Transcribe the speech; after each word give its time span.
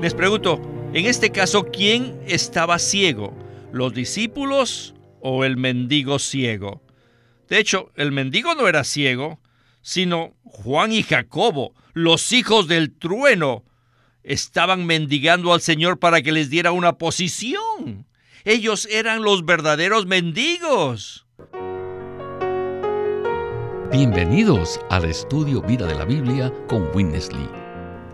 Les 0.00 0.14
pregunto, 0.14 0.62
en 0.94 1.04
este 1.04 1.30
caso, 1.30 1.66
¿quién 1.66 2.18
estaba 2.26 2.78
ciego? 2.78 3.36
¿Los 3.70 3.92
discípulos 3.92 4.94
o 5.20 5.44
el 5.44 5.58
mendigo 5.58 6.18
ciego? 6.18 6.82
De 7.50 7.58
hecho, 7.58 7.90
el 7.96 8.10
mendigo 8.10 8.54
no 8.54 8.66
era 8.66 8.82
ciego, 8.82 9.40
sino 9.82 10.32
Juan 10.44 10.92
y 10.92 11.02
Jacobo, 11.02 11.74
los 11.92 12.32
hijos 12.32 12.66
del 12.66 12.96
trueno, 12.96 13.64
estaban 14.22 14.86
mendigando 14.86 15.52
al 15.52 15.60
Señor 15.60 15.98
para 15.98 16.22
que 16.22 16.32
les 16.32 16.48
diera 16.48 16.72
una 16.72 16.96
posición. 16.96 18.06
Ellos 18.44 18.88
eran 18.90 19.22
los 19.22 19.44
verdaderos 19.44 20.06
mendigos. 20.06 21.26
Bienvenidos 23.92 24.80
al 24.88 25.04
estudio 25.04 25.60
Vida 25.60 25.86
de 25.86 25.94
la 25.94 26.06
Biblia 26.06 26.50
con 26.68 26.88
Winnesley. 26.94 27.48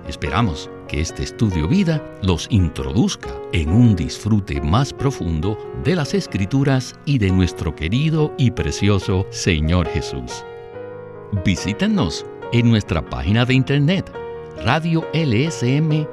Esperamos 0.08 0.68
que 0.86 1.00
este 1.00 1.22
estudio 1.22 1.68
vida 1.68 2.02
los 2.22 2.46
introduzca 2.50 3.30
en 3.52 3.70
un 3.70 3.96
disfrute 3.96 4.60
más 4.60 4.92
profundo 4.92 5.58
de 5.84 5.96
las 5.96 6.14
escrituras 6.14 6.94
y 7.04 7.18
de 7.18 7.30
nuestro 7.30 7.74
querido 7.74 8.32
y 8.38 8.50
precioso 8.50 9.26
Señor 9.30 9.88
Jesús. 9.88 10.44
Visítenos 11.44 12.24
en 12.52 12.70
nuestra 12.70 13.04
página 13.04 13.44
de 13.44 13.54
internet 13.54 14.12
radiolsm.com 14.64 16.06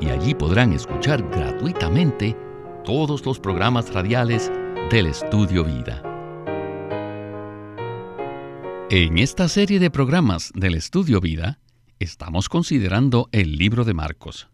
y 0.00 0.08
allí 0.08 0.34
podrán 0.34 0.72
escuchar 0.72 1.22
gratuitamente 1.30 2.36
todos 2.84 3.24
los 3.24 3.38
programas 3.38 3.92
radiales 3.92 4.50
del 4.90 5.06
Estudio 5.06 5.64
Vida. 5.64 6.02
En 8.90 9.18
esta 9.18 9.46
serie 9.48 9.78
de 9.78 9.88
programas 9.88 10.50
del 10.52 10.74
Estudio 10.74 11.20
Vida, 11.20 11.59
estamos 12.00 12.48
considerando 12.48 13.28
el 13.30 13.56
libro 13.56 13.84
de 13.84 13.92
Marcos. 13.92 14.48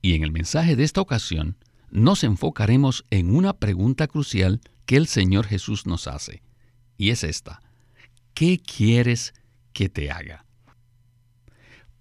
Y 0.00 0.14
en 0.14 0.22
el 0.22 0.30
mensaje 0.30 0.76
de 0.76 0.84
esta 0.84 1.00
ocasión, 1.00 1.56
nos 1.90 2.24
enfocaremos 2.24 3.04
en 3.10 3.34
una 3.34 3.54
pregunta 3.54 4.06
crucial 4.06 4.60
que 4.86 4.96
el 4.96 5.08
Señor 5.08 5.46
Jesús 5.46 5.84
nos 5.84 6.06
hace. 6.06 6.42
Y 6.96 7.10
es 7.10 7.24
esta. 7.24 7.60
¿Qué 8.34 8.60
quieres 8.60 9.34
que 9.72 9.88
te 9.88 10.10
haga? 10.12 10.46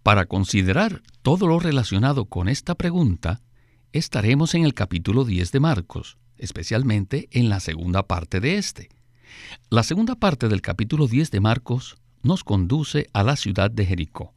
Para 0.04 0.28
considerar 0.28 1.02
todo 1.24 1.48
lo 1.48 1.60
relacionado 1.60 2.26
con 2.26 2.48
esta 2.48 2.76
pregunta, 2.76 3.42
estaremos 3.94 4.54
en 4.54 4.64
el 4.64 4.76
capítulo 4.76 5.26
10 5.26 5.52
de 5.52 5.60
Marcos, 5.60 6.18
especialmente 6.38 7.28
en 7.32 7.50
la 7.50 7.60
segunda 7.60 8.08
parte 8.08 8.40
de 8.40 8.58
este. 8.58 8.90
La 9.70 9.82
segunda 9.82 10.16
parte 10.16 10.48
del 10.48 10.62
capítulo 10.62 11.08
10 11.08 11.32
de 11.32 11.40
Marcos 11.40 11.98
nos 12.22 12.44
conduce 12.44 13.08
a 13.14 13.24
la 13.24 13.36
ciudad 13.36 13.72
de 13.72 13.86
Jericó. 13.86 14.34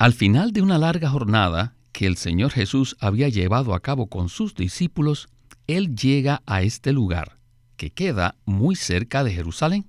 Al 0.00 0.14
final 0.14 0.52
de 0.52 0.62
una 0.62 0.78
larga 0.78 1.10
jornada 1.10 1.74
que 1.92 2.06
el 2.06 2.16
Señor 2.16 2.52
Jesús 2.52 2.96
había 3.00 3.28
llevado 3.28 3.74
a 3.74 3.80
cabo 3.80 4.06
con 4.06 4.30
sus 4.30 4.54
discípulos, 4.54 5.28
Él 5.66 5.94
llega 5.94 6.42
a 6.46 6.62
este 6.62 6.94
lugar, 6.94 7.36
que 7.76 7.90
queda 7.90 8.34
muy 8.46 8.76
cerca 8.76 9.24
de 9.24 9.34
Jerusalén. 9.34 9.84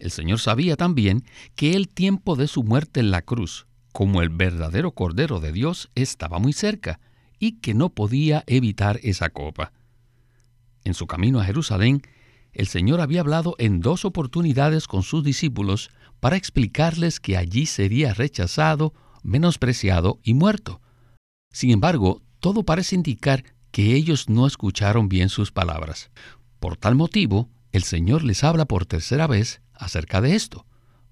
El 0.00 0.10
Señor 0.10 0.40
sabía 0.40 0.74
también 0.74 1.22
que 1.54 1.76
el 1.76 1.86
tiempo 1.86 2.34
de 2.34 2.48
su 2.48 2.64
muerte 2.64 2.98
en 2.98 3.12
la 3.12 3.22
cruz, 3.22 3.68
como 3.92 4.22
el 4.22 4.30
verdadero 4.30 4.90
Cordero 4.90 5.38
de 5.38 5.52
Dios, 5.52 5.88
estaba 5.94 6.40
muy 6.40 6.52
cerca 6.52 6.98
y 7.38 7.60
que 7.60 7.74
no 7.74 7.90
podía 7.90 8.42
evitar 8.48 8.98
esa 9.04 9.30
copa. 9.30 9.70
En 10.82 10.94
su 10.94 11.06
camino 11.06 11.38
a 11.38 11.44
Jerusalén, 11.44 12.02
el 12.52 12.66
Señor 12.66 13.00
había 13.00 13.20
hablado 13.20 13.54
en 13.58 13.78
dos 13.82 14.04
oportunidades 14.04 14.88
con 14.88 15.04
sus 15.04 15.22
discípulos 15.22 15.90
para 16.18 16.34
explicarles 16.34 17.20
que 17.20 17.36
allí 17.36 17.66
sería 17.66 18.14
rechazado, 18.14 18.94
menospreciado 19.22 20.20
y 20.22 20.34
muerto. 20.34 20.80
Sin 21.52 21.70
embargo, 21.70 22.22
todo 22.40 22.62
parece 22.62 22.94
indicar 22.94 23.44
que 23.70 23.94
ellos 23.94 24.28
no 24.28 24.46
escucharon 24.46 25.08
bien 25.08 25.28
sus 25.28 25.52
palabras. 25.52 26.10
Por 26.60 26.76
tal 26.76 26.94
motivo, 26.94 27.48
el 27.72 27.82
Señor 27.82 28.24
les 28.24 28.44
habla 28.44 28.64
por 28.64 28.86
tercera 28.86 29.26
vez 29.26 29.60
acerca 29.74 30.20
de 30.20 30.34
esto. 30.34 30.66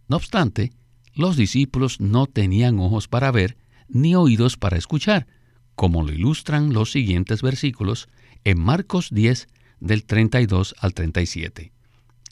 No 0.08 0.16
obstante, 0.16 0.72
los 1.14 1.36
discípulos 1.36 2.00
no 2.00 2.26
tenían 2.26 2.78
ojos 2.78 3.08
para 3.08 3.30
ver 3.30 3.56
ni 3.88 4.14
oídos 4.14 4.56
para 4.56 4.76
escuchar, 4.76 5.26
como 5.74 6.02
lo 6.02 6.12
ilustran 6.12 6.72
los 6.72 6.90
siguientes 6.90 7.42
versículos 7.42 8.08
en 8.44 8.58
Marcos 8.58 9.08
10 9.10 9.48
del 9.80 10.04
32 10.04 10.74
al 10.78 10.94
37. 10.94 11.72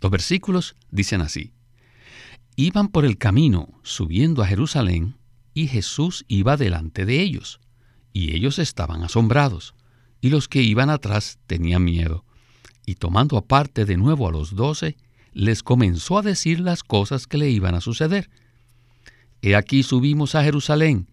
Los 0.00 0.10
versículos 0.10 0.76
dicen 0.90 1.20
así. 1.20 1.52
Iban 2.56 2.88
por 2.88 3.04
el 3.04 3.18
camino 3.18 3.80
subiendo 3.82 4.42
a 4.42 4.46
Jerusalén 4.46 5.16
y 5.54 5.68
Jesús 5.68 6.24
iba 6.28 6.56
delante 6.56 7.06
de 7.06 7.20
ellos, 7.20 7.60
y 8.12 8.34
ellos 8.34 8.58
estaban 8.58 9.04
asombrados, 9.04 9.74
y 10.20 10.28
los 10.28 10.48
que 10.48 10.62
iban 10.62 10.90
atrás 10.90 11.38
tenían 11.46 11.84
miedo. 11.84 12.24
Y 12.84 12.96
tomando 12.96 13.36
aparte 13.38 13.84
de 13.84 13.96
nuevo 13.96 14.28
a 14.28 14.32
los 14.32 14.56
doce, 14.56 14.96
les 15.32 15.62
comenzó 15.62 16.18
a 16.18 16.22
decir 16.22 16.60
las 16.60 16.82
cosas 16.82 17.26
que 17.26 17.38
le 17.38 17.50
iban 17.50 17.74
a 17.74 17.80
suceder. 17.80 18.30
He 19.42 19.56
aquí 19.56 19.82
subimos 19.82 20.34
a 20.34 20.42
Jerusalén, 20.42 21.08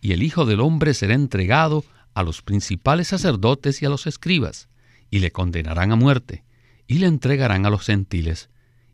y 0.00 0.12
el 0.12 0.22
Hijo 0.22 0.44
del 0.44 0.60
Hombre 0.60 0.94
será 0.94 1.14
entregado 1.14 1.84
a 2.14 2.22
los 2.22 2.42
principales 2.42 3.08
sacerdotes 3.08 3.82
y 3.82 3.86
a 3.86 3.88
los 3.88 4.06
escribas, 4.06 4.68
y 5.10 5.18
le 5.18 5.30
condenarán 5.30 5.92
a 5.92 5.96
muerte, 5.96 6.44
y 6.86 6.98
le 6.98 7.06
entregarán 7.06 7.66
a 7.66 7.70
los 7.70 7.84
gentiles, 7.84 8.50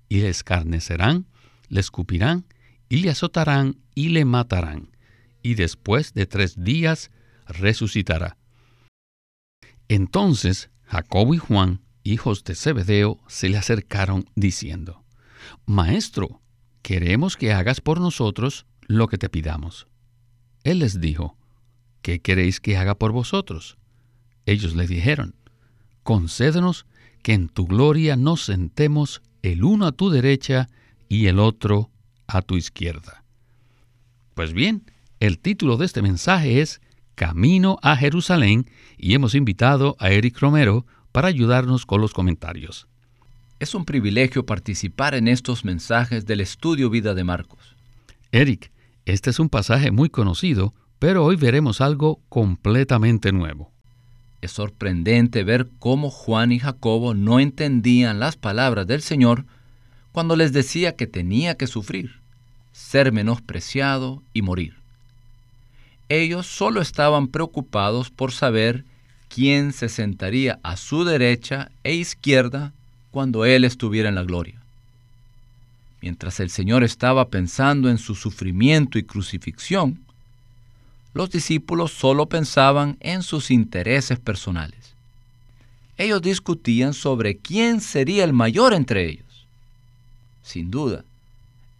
y 0.09 0.21
le 0.21 0.29
escarnecerán, 0.29 1.27
le 1.69 1.81
escupirán, 1.81 2.45
y 2.91 2.99
le 2.99 3.11
azotarán, 3.11 3.77
y 3.95 4.11
le 4.11 4.27
matarán, 4.27 4.91
y 5.43 5.55
después 5.55 6.13
de 6.13 6.27
tres 6.27 6.63
días 6.63 7.11
resucitará. 7.47 8.37
Entonces 9.89 10.71
Jacobo 10.85 11.35
y 11.35 11.39
Juan, 11.39 11.81
hijos 12.03 12.43
de 12.45 12.57
Zebedeo, 12.57 13.21
se 13.29 13.49
le 13.49 13.57
acercaron 13.57 14.27
diciendo, 14.35 15.05
Maestro, 15.67 16.43
queremos 16.83 17.37
que 17.37 17.53
hagas 17.53 17.81
por 17.81 18.01
nosotros 18.01 18.67
lo 18.83 19.07
que 19.07 19.19
te 19.19 19.29
pidamos. 19.29 19.87
Él 20.65 20.81
les 20.81 21.01
dijo, 21.01 21.39
¿qué 22.03 22.21
queréis 22.21 22.61
que 22.61 22.77
haga 22.77 22.97
por 22.97 23.13
vosotros? 23.13 23.79
Ellos 24.47 24.75
le 24.75 24.89
dijeron, 24.89 25.37
concédenos 26.03 26.87
que 27.23 27.35
en 27.35 27.49
tu 27.49 27.67
gloria 27.67 28.17
nos 28.17 28.45
sentemos 28.45 29.23
el 29.43 29.63
uno 29.63 29.87
a 29.87 29.93
tu 29.93 30.11
derecha 30.11 30.69
y 31.09 31.27
el 31.27 31.39
otro 31.39 31.91
a 32.33 32.43
tu 32.43 32.57
izquierda. 32.57 33.23
Pues 34.35 34.53
bien, 34.53 34.85
el 35.21 35.39
título 35.39 35.77
de 35.77 35.87
este 35.87 36.03
mensaje 36.03 36.61
es 36.61 36.81
Camino 37.15 37.79
a 37.83 37.97
Jerusalén 37.97 38.67
y 38.97 39.15
hemos 39.15 39.35
invitado 39.35 39.97
a 39.99 40.11
Eric 40.11 40.39
Romero 40.39 40.87
para 41.13 41.29
ayudarnos 41.29 41.85
con 41.85 42.01
los 42.01 42.15
comentarios. 42.15 42.87
Es 43.59 43.75
un 43.75 43.85
privilegio 43.85 44.47
participar 44.47 45.15
en 45.15 45.29
estos 45.29 45.65
mensajes 45.65 46.25
del 46.25 46.41
estudio 46.41 46.89
Vida 46.89 47.15
de 47.15 47.25
Marcos. 47.25 47.77
Eric, 48.33 48.71
este 49.05 49.29
es 49.29 49.39
un 49.39 49.51
pasaje 49.51 49.91
muy 49.91 50.09
conocido, 50.09 50.73
pero 50.99 51.25
hoy 51.25 51.37
veremos 51.37 51.81
algo 51.81 52.21
completamente 52.29 53.33
nuevo. 53.33 53.71
Es 54.41 54.53
sorprendente 54.53 55.45
ver 55.45 55.69
cómo 55.79 56.11
Juan 56.11 56.53
y 56.53 56.59
Jacobo 56.59 57.13
no 57.13 57.41
entendían 57.41 58.21
las 58.21 58.37
palabras 58.37 58.87
del 58.87 59.03
Señor 59.03 59.45
cuando 60.13 60.37
les 60.37 60.53
decía 60.53 60.97
que 60.97 61.07
tenía 61.07 61.57
que 61.57 61.67
sufrir, 61.67 62.20
ser 62.73 63.13
menospreciado 63.13 64.23
y 64.33 64.43
morir. 64.43 64.75
Ellos 66.09 66.47
solo 66.47 66.81
estaban 66.81 67.29
preocupados 67.29 68.11
por 68.11 68.33
saber 68.33 68.85
quién 69.29 69.73
se 69.73 69.89
sentaría 69.89 70.59
a 70.63 70.77
su 70.77 71.05
derecha 71.05 71.71
e 71.85 71.95
izquierda 71.95 72.73
cuando 73.11 73.45
Él 73.45 73.65
estuviera 73.65 74.09
en 74.09 74.17
la 74.17 74.25
gloria. 74.25 74.61
Mientras 76.03 76.41
el 76.41 76.51
Señor 76.51 76.83
estaba 76.83 77.29
pensando 77.29 77.91
en 77.91 77.99
su 77.99 78.15
sufrimiento 78.15 78.99
y 78.99 79.05
crucifixión, 79.05 80.01
los 81.13 81.31
discípulos 81.31 81.93
solo 81.93 82.27
pensaban 82.27 82.97
en 83.01 83.23
sus 83.23 83.51
intereses 83.51 84.19
personales. 84.19 84.95
Ellos 85.99 86.23
discutían 86.23 86.95
sobre 86.95 87.37
quién 87.37 87.81
sería 87.81 88.25
el 88.25 88.33
mayor 88.33 88.73
entre 88.73 89.07
ellos. 89.09 89.47
Sin 90.43 90.71
duda, 90.71 91.05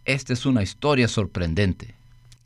esta 0.05 0.33
es 0.33 0.45
una 0.45 0.63
historia 0.63 1.07
sorprendente. 1.07 1.95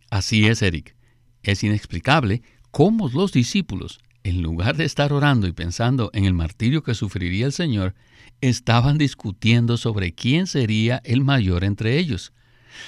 Así 0.10 0.48
es, 0.48 0.62
Eric. 0.62 0.96
Es 1.44 1.63
inexplicable 1.63 2.42
cómo 2.72 3.10
los 3.10 3.31
discípulos, 3.31 4.00
en 4.24 4.42
lugar 4.42 4.75
de 4.75 4.86
estar 4.86 5.13
orando 5.13 5.48
y 5.48 5.52
pensando 5.54 6.10
en 6.13 6.25
el 6.25 6.34
martirio 6.34 6.84
que 6.84 6.96
sufriría 6.96 7.46
el 7.46 7.54
Señor, 7.54 7.96
estaban 8.42 8.98
discutiendo 8.98 9.78
sobre 9.78 10.13
quién 10.13 10.48
sería 10.48 11.02
el 11.04 11.24
mayor 11.24 11.63
entre 11.63 11.98
ellos. 11.98 12.34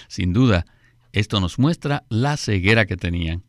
Sin 0.08 0.34
duda, 0.34 0.66
esto 1.14 1.40
nos 1.40 1.60
muestra 1.60 2.04
la 2.10 2.38
ceguera 2.38 2.86
que 2.86 2.98
tenían. 2.98 3.44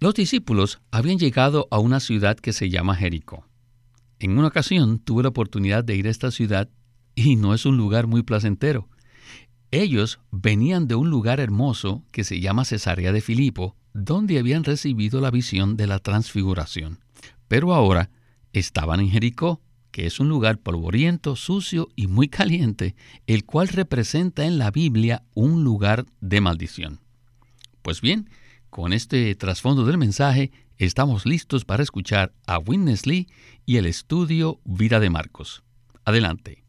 Los 0.00 0.14
discípulos 0.14 0.80
habían 0.90 1.18
llegado 1.18 1.66
a 1.70 1.78
una 1.78 1.98
ciudad 1.98 2.36
que 2.36 2.52
se 2.52 2.70
llama 2.70 2.94
Jericó. 2.94 3.46
En 4.20 4.38
una 4.38 4.48
ocasión 4.48 4.98
tuve 4.98 5.22
la 5.22 5.30
oportunidad 5.30 5.84
de 5.84 5.96
ir 5.96 6.06
a 6.06 6.10
esta 6.10 6.30
ciudad 6.30 6.68
y 7.14 7.36
no 7.36 7.54
es 7.54 7.66
un 7.66 7.76
lugar 7.76 8.06
muy 8.06 8.22
placentero. 8.22 8.88
Ellos 9.70 10.18
venían 10.30 10.88
de 10.88 10.94
un 10.94 11.10
lugar 11.10 11.40
hermoso 11.40 12.02
que 12.10 12.24
se 12.24 12.40
llama 12.40 12.64
Cesarea 12.64 13.12
de 13.12 13.20
Filipo, 13.20 13.76
donde 13.92 14.38
habían 14.38 14.64
recibido 14.64 15.20
la 15.20 15.30
visión 15.30 15.76
de 15.76 15.86
la 15.86 15.98
transfiguración. 15.98 17.00
Pero 17.48 17.74
ahora 17.74 18.10
estaban 18.52 19.00
en 19.00 19.10
Jericó, 19.10 19.60
que 19.90 20.06
es 20.06 20.20
un 20.20 20.28
lugar 20.28 20.58
polvoriento, 20.58 21.36
sucio 21.36 21.88
y 21.96 22.06
muy 22.06 22.28
caliente, 22.28 22.94
el 23.26 23.44
cual 23.44 23.68
representa 23.68 24.44
en 24.44 24.58
la 24.58 24.70
Biblia 24.70 25.24
un 25.34 25.64
lugar 25.64 26.06
de 26.20 26.40
maldición. 26.40 27.00
Pues 27.82 28.00
bien, 28.00 28.30
con 28.70 28.92
este 28.92 29.34
trasfondo 29.34 29.84
del 29.84 29.98
mensaje, 29.98 30.50
estamos 30.78 31.26
listos 31.26 31.64
para 31.64 31.82
escuchar 31.82 32.32
a 32.46 32.58
Witness 32.58 33.06
Lee 33.06 33.28
y 33.66 33.76
el 33.76 33.86
estudio 33.86 34.60
Vida 34.64 35.00
de 35.00 35.10
Marcos. 35.10 35.62
Adelante. 36.04 36.64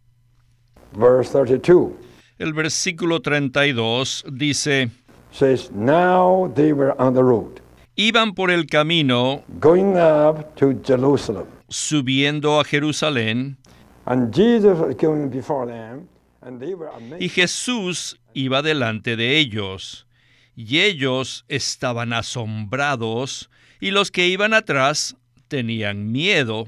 El 2.39 2.53
versículo 2.53 3.21
32 3.21 4.23
dice, 4.31 4.89
says, 5.31 5.69
Now 5.71 6.51
they 6.55 6.71
were 6.73 6.95
on 6.97 7.13
the 7.13 7.21
road, 7.21 7.59
iban 7.95 8.33
por 8.33 8.49
el 8.49 8.65
camino 8.65 9.43
going 9.59 9.97
up 9.97 10.55
to 10.55 10.73
Jerusalem. 10.83 11.45
subiendo 11.67 12.59
a 12.59 12.63
Jerusalén, 12.63 13.57
And 14.05 14.33
Jesus 14.33 14.79
was 14.79 14.95
going 14.95 15.29
before 15.29 15.67
them, 15.67 16.07
and 16.41 16.59
they 16.59 16.73
were 16.73 16.89
amazed. 16.95 17.21
y 17.21 17.27
Jesús 17.29 18.17
iba 18.33 18.61
delante 18.61 19.15
de 19.17 19.37
ellos. 19.37 20.07
Y 20.55 20.79
ellos 20.79 21.45
estaban 21.47 22.11
asombrados, 22.13 23.49
y 23.79 23.91
los 23.91 24.11
que 24.11 24.27
iban 24.27 24.53
atrás 24.53 25.15
tenían 25.47 26.11
miedo. 26.11 26.67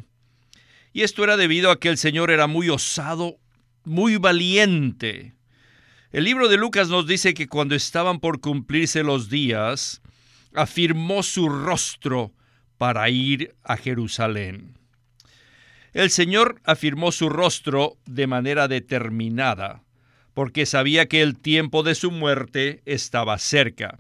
Y 0.94 1.02
esto 1.04 1.24
era 1.24 1.36
debido 1.38 1.72
a 1.72 1.80
que 1.80 1.90
el 1.90 1.98
Señor 1.98 2.30
era 2.32 2.48
muy 2.48 2.70
osado, 2.70 3.38
muy 3.86 4.18
valiente. 4.18 5.34
El 6.12 6.26
libro 6.26 6.50
de 6.50 6.58
Lucas 6.58 6.90
nos 6.90 7.08
dice 7.08 7.34
que 7.34 7.48
cuando 7.48 7.74
estaban 7.74 8.20
por 8.20 8.42
cumplirse 8.42 9.02
los 9.02 9.30
días, 9.30 10.02
afirmó 10.54 11.24
su 11.24 11.48
rostro 11.48 12.34
para 12.78 13.10
ir 13.10 13.56
a 13.64 13.78
Jerusalén. 13.78 14.78
El 15.94 16.10
Señor 16.10 16.60
afirmó 16.66 17.14
su 17.14 17.30
rostro 17.30 17.98
de 18.06 18.28
manera 18.28 18.68
determinada, 18.68 19.84
porque 20.34 20.66
sabía 20.66 21.08
que 21.08 21.22
el 21.22 21.38
tiempo 21.38 21.82
de 21.82 21.96
su 21.96 22.12
muerte 22.12 22.82
estaba 22.86 23.38
cerca. 23.38 23.98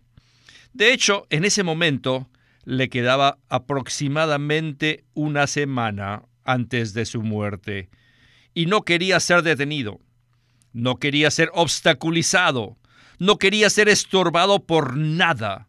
De 0.73 0.91
hecho, 0.91 1.27
en 1.29 1.45
ese 1.45 1.63
momento 1.63 2.29
le 2.65 2.89
quedaba 2.89 3.37
aproximadamente 3.47 5.05
una 5.13 5.47
semana 5.47 6.23
antes 6.43 6.93
de 6.93 7.05
su 7.05 7.21
muerte, 7.21 7.89
y 8.53 8.65
no 8.65 8.81
quería 8.81 9.17
ser 9.21 9.43
detenido, 9.43 10.01
no 10.73 10.97
quería 10.97 11.31
ser 11.31 11.49
obstaculizado, 11.53 12.77
no 13.19 13.37
quería 13.37 13.69
ser 13.69 13.89
estorbado 13.89 14.65
por 14.65 14.97
nada 14.97 15.67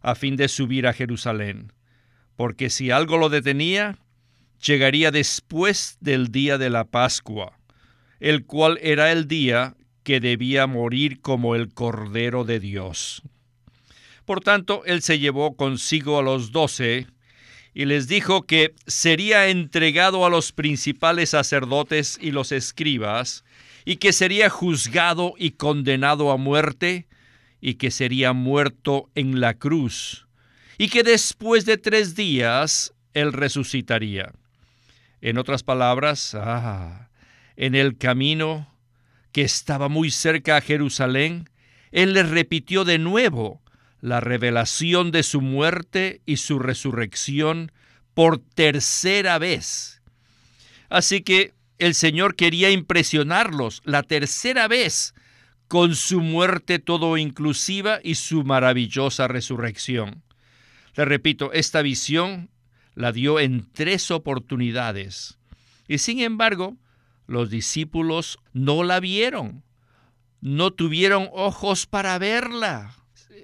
a 0.00 0.14
fin 0.14 0.36
de 0.36 0.48
subir 0.48 0.86
a 0.86 0.92
Jerusalén, 0.92 1.72
porque 2.36 2.70
si 2.70 2.90
algo 2.90 3.18
lo 3.18 3.28
detenía, 3.28 3.98
llegaría 4.64 5.10
después 5.10 5.96
del 6.00 6.28
día 6.28 6.58
de 6.58 6.70
la 6.70 6.84
Pascua, 6.84 7.58
el 8.20 8.44
cual 8.44 8.78
era 8.82 9.12
el 9.12 9.26
día 9.28 9.76
que 10.02 10.20
debía 10.20 10.66
morir 10.66 11.20
como 11.20 11.54
el 11.54 11.72
Cordero 11.72 12.44
de 12.44 12.60
Dios. 12.60 13.22
Por 14.24 14.40
tanto, 14.40 14.82
él 14.84 15.02
se 15.02 15.18
llevó 15.18 15.56
consigo 15.56 16.18
a 16.18 16.22
los 16.22 16.52
doce 16.52 17.06
y 17.74 17.86
les 17.86 18.06
dijo 18.06 18.42
que 18.42 18.74
sería 18.86 19.48
entregado 19.48 20.26
a 20.26 20.30
los 20.30 20.52
principales 20.52 21.30
sacerdotes 21.30 22.18
y 22.20 22.30
los 22.30 22.52
escribas, 22.52 23.44
y 23.84 23.96
que 23.96 24.12
sería 24.12 24.48
juzgado 24.50 25.34
y 25.36 25.52
condenado 25.52 26.30
a 26.30 26.36
muerte, 26.36 27.06
y 27.60 27.74
que 27.74 27.90
sería 27.90 28.32
muerto 28.32 29.10
en 29.14 29.40
la 29.40 29.54
cruz, 29.54 30.26
y 30.78 30.88
que 30.88 31.02
después 31.02 31.64
de 31.64 31.78
tres 31.78 32.14
días 32.14 32.92
él 33.14 33.32
resucitaría. 33.32 34.32
En 35.20 35.38
otras 35.38 35.62
palabras, 35.62 36.34
ah, 36.34 37.08
en 37.56 37.74
el 37.74 37.96
camino 37.96 38.68
que 39.30 39.42
estaba 39.42 39.88
muy 39.88 40.10
cerca 40.10 40.56
a 40.56 40.60
Jerusalén, 40.60 41.48
él 41.92 42.14
les 42.14 42.28
repitió 42.28 42.84
de 42.84 42.98
nuevo 42.98 43.62
la 44.00 44.18
revelación 44.20 45.12
de 45.12 45.22
su 45.22 45.40
muerte 45.40 46.20
y 46.26 46.38
su 46.38 46.58
resurrección 46.58 47.70
por 48.14 48.38
tercera 48.38 49.38
vez. 49.38 50.02
Así 50.88 51.22
que 51.22 51.54
el 51.82 51.94
Señor 51.94 52.36
quería 52.36 52.70
impresionarlos 52.70 53.82
la 53.84 54.02
tercera 54.02 54.68
vez 54.68 55.14
con 55.66 55.96
su 55.96 56.20
muerte 56.20 56.78
todo 56.78 57.16
inclusiva 57.16 57.98
y 58.04 58.14
su 58.14 58.44
maravillosa 58.44 59.26
resurrección. 59.26 60.22
Le 60.94 61.04
repito, 61.04 61.52
esta 61.52 61.82
visión 61.82 62.50
la 62.94 63.10
dio 63.10 63.40
en 63.40 63.66
tres 63.72 64.10
oportunidades. 64.10 65.38
Y 65.88 65.98
sin 65.98 66.20
embargo, 66.20 66.76
los 67.26 67.50
discípulos 67.50 68.38
no 68.52 68.84
la 68.84 69.00
vieron, 69.00 69.64
no 70.40 70.72
tuvieron 70.72 71.28
ojos 71.32 71.86
para 71.86 72.18
verla. 72.18 72.94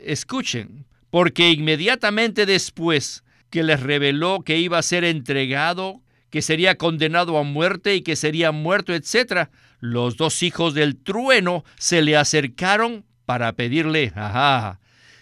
Escuchen, 0.05 0.87
porque 1.11 1.51
inmediatamente 1.51 2.47
después 2.47 3.25
que 3.51 3.63
les 3.63 3.81
reveló 3.81 4.43
que 4.45 4.59
iba 4.59 4.79
a 4.79 4.83
ser 4.83 5.05
entregado, 5.05 6.03
que 6.31 6.43
sería 6.43 6.77
condenado 6.77 7.39
a 7.39 7.43
muerte 7.43 7.95
y 7.95 8.03
que 8.03 8.17
sería 8.17 8.53
muerto, 8.53 8.95
etc., 8.95 9.49
los 9.81 10.17
dos 10.17 10.43
hijos 10.43 10.75
del 10.75 10.97
trueno 10.97 11.65
se 11.79 12.03
le 12.03 12.17
acercaron 12.17 13.05
para 13.25 13.53
pedirle, 13.53 14.13
ajá, 14.15 14.81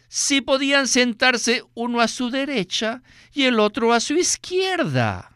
si 0.08 0.40
podían 0.40 0.88
sentarse 0.88 1.64
uno 1.74 2.00
a 2.00 2.08
su 2.08 2.30
derecha 2.30 3.02
y 3.32 3.44
el 3.44 3.60
otro 3.60 3.92
a 3.92 4.00
su 4.00 4.14
izquierda. 4.14 5.32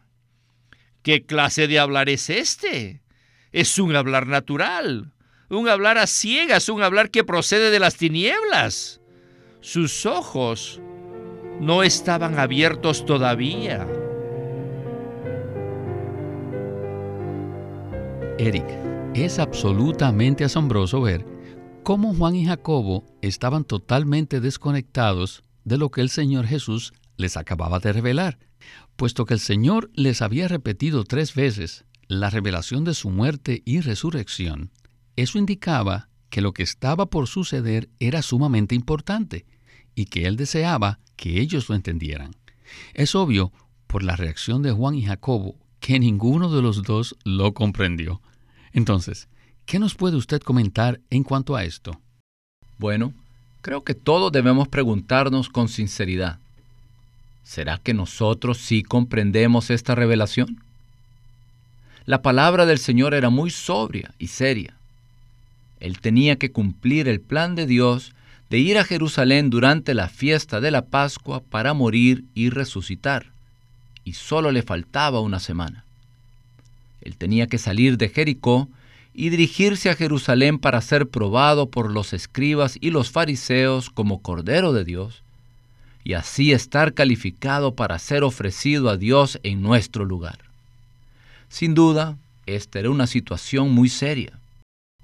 ¿Qué 1.02 1.24
clase 1.26 1.66
de 1.66 1.78
hablar 1.78 2.08
es 2.08 2.30
este? 2.30 3.02
Es 3.52 3.78
un 3.78 3.96
hablar 3.96 4.26
natural, 4.26 5.12
un 5.48 5.68
hablar 5.68 5.98
a 5.98 6.06
ciegas, 6.06 6.68
un 6.68 6.82
hablar 6.82 7.10
que 7.10 7.24
procede 7.24 7.70
de 7.70 7.80
las 7.80 7.96
tinieblas. 7.96 9.00
Sus 9.60 10.06
ojos 10.06 10.80
no 11.60 11.82
estaban 11.82 12.38
abiertos 12.38 13.04
todavía. 13.04 13.86
Eric, 18.40 18.64
es 19.14 19.38
absolutamente 19.38 20.44
asombroso 20.44 21.02
ver 21.02 21.26
cómo 21.82 22.14
Juan 22.14 22.34
y 22.34 22.46
Jacobo 22.46 23.04
estaban 23.20 23.64
totalmente 23.64 24.40
desconectados 24.40 25.42
de 25.64 25.76
lo 25.76 25.90
que 25.90 26.00
el 26.00 26.08
Señor 26.08 26.46
Jesús 26.46 26.94
les 27.18 27.36
acababa 27.36 27.80
de 27.80 27.92
revelar, 27.92 28.38
puesto 28.96 29.26
que 29.26 29.34
el 29.34 29.40
Señor 29.40 29.90
les 29.92 30.22
había 30.22 30.48
repetido 30.48 31.04
tres 31.04 31.34
veces 31.34 31.84
la 32.08 32.30
revelación 32.30 32.82
de 32.84 32.94
su 32.94 33.10
muerte 33.10 33.60
y 33.66 33.80
resurrección. 33.82 34.70
Eso 35.16 35.36
indicaba 35.36 36.08
que 36.30 36.40
lo 36.40 36.54
que 36.54 36.62
estaba 36.62 37.10
por 37.10 37.26
suceder 37.26 37.90
era 37.98 38.22
sumamente 38.22 38.74
importante 38.74 39.44
y 39.94 40.06
que 40.06 40.24
Él 40.24 40.36
deseaba 40.36 40.98
que 41.16 41.42
ellos 41.42 41.68
lo 41.68 41.74
entendieran. 41.74 42.30
Es 42.94 43.14
obvio, 43.14 43.52
por 43.86 44.02
la 44.02 44.16
reacción 44.16 44.62
de 44.62 44.72
Juan 44.72 44.94
y 44.94 45.02
Jacobo, 45.02 45.58
que 45.78 45.98
ninguno 45.98 46.50
de 46.50 46.62
los 46.62 46.82
dos 46.84 47.18
lo 47.24 47.52
comprendió. 47.52 48.22
Entonces, 48.72 49.28
¿qué 49.66 49.78
nos 49.78 49.94
puede 49.94 50.16
usted 50.16 50.40
comentar 50.40 51.00
en 51.10 51.24
cuanto 51.24 51.56
a 51.56 51.64
esto? 51.64 52.00
Bueno, 52.78 53.12
creo 53.62 53.84
que 53.84 53.94
todos 53.94 54.32
debemos 54.32 54.68
preguntarnos 54.68 55.48
con 55.48 55.68
sinceridad. 55.68 56.38
¿Será 57.44 57.78
que 57.78 57.94
nosotros 57.94 58.58
sí 58.58 58.82
comprendemos 58.82 59.70
esta 59.70 59.94
revelación? 59.94 60.62
La 62.06 62.22
palabra 62.22 62.66
del 62.66 62.78
Señor 62.78 63.14
era 63.14 63.30
muy 63.30 63.50
sobria 63.50 64.12
y 64.18 64.28
seria. 64.28 64.74
Él 65.80 66.00
tenía 66.00 66.36
que 66.36 66.52
cumplir 66.52 67.08
el 67.08 67.20
plan 67.20 67.54
de 67.54 67.66
Dios 67.66 68.12
de 68.50 68.58
ir 68.58 68.78
a 68.78 68.84
Jerusalén 68.84 69.48
durante 69.48 69.94
la 69.94 70.08
fiesta 70.08 70.60
de 70.60 70.70
la 70.70 70.86
Pascua 70.86 71.40
para 71.40 71.72
morir 71.72 72.24
y 72.34 72.50
resucitar, 72.50 73.26
y 74.04 74.14
solo 74.14 74.50
le 74.50 74.62
faltaba 74.62 75.20
una 75.20 75.38
semana. 75.38 75.84
Él 77.00 77.16
tenía 77.16 77.46
que 77.46 77.58
salir 77.58 77.96
de 77.96 78.08
Jericó 78.08 78.68
y 79.12 79.30
dirigirse 79.30 79.90
a 79.90 79.96
Jerusalén 79.96 80.58
para 80.58 80.80
ser 80.80 81.08
probado 81.08 81.68
por 81.70 81.90
los 81.90 82.12
escribas 82.12 82.76
y 82.80 82.90
los 82.90 83.10
fariseos 83.10 83.90
como 83.90 84.22
Cordero 84.22 84.72
de 84.72 84.84
Dios, 84.84 85.22
y 86.04 86.14
así 86.14 86.52
estar 86.52 86.94
calificado 86.94 87.74
para 87.74 87.98
ser 87.98 88.22
ofrecido 88.22 88.88
a 88.88 88.96
Dios 88.96 89.38
en 89.42 89.62
nuestro 89.62 90.04
lugar. 90.04 90.38
Sin 91.48 91.74
duda, 91.74 92.16
esta 92.46 92.78
era 92.78 92.90
una 92.90 93.06
situación 93.06 93.70
muy 93.72 93.88
seria. 93.88 94.38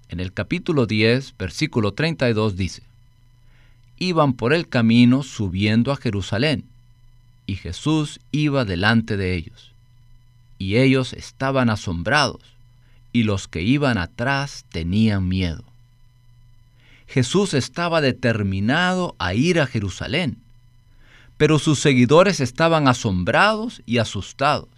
En 0.09 0.21
el 0.21 0.33
capítulo 0.33 0.87
10, 0.87 1.35
versículo 1.37 1.93
32 1.93 2.57
dice, 2.57 2.83
Iban 3.99 4.35
por 4.35 4.53
el 4.53 4.69
camino 4.69 5.23
subiendo 5.23 5.91
a 5.91 5.97
Jerusalén, 5.97 6.65
y 7.47 7.57
Jesús 7.57 8.21
iba 8.31 8.65
delante 8.65 9.17
de 9.17 9.35
ellos 9.35 9.76
y 10.59 10.77
ellos 10.77 11.13
estaban 11.13 11.71
asombrados, 11.71 12.43
y 13.13 13.23
los 13.23 13.49
que 13.49 13.63
iban 13.63 13.99
atrás 13.99 14.65
tenían 14.71 15.29
miedo. 15.29 15.65
Jesús 17.07 17.55
estaba 17.55 18.01
determinado 18.01 19.15
a 19.19 19.35
ir 19.35 19.61
a 19.61 19.67
Jerusalén, 19.67 20.39
pero 21.37 21.59
sus 21.59 21.79
seguidores 21.79 22.41
estaban 22.41 22.89
asombrados 22.89 23.83
y 23.87 23.99
asustados. 23.99 24.69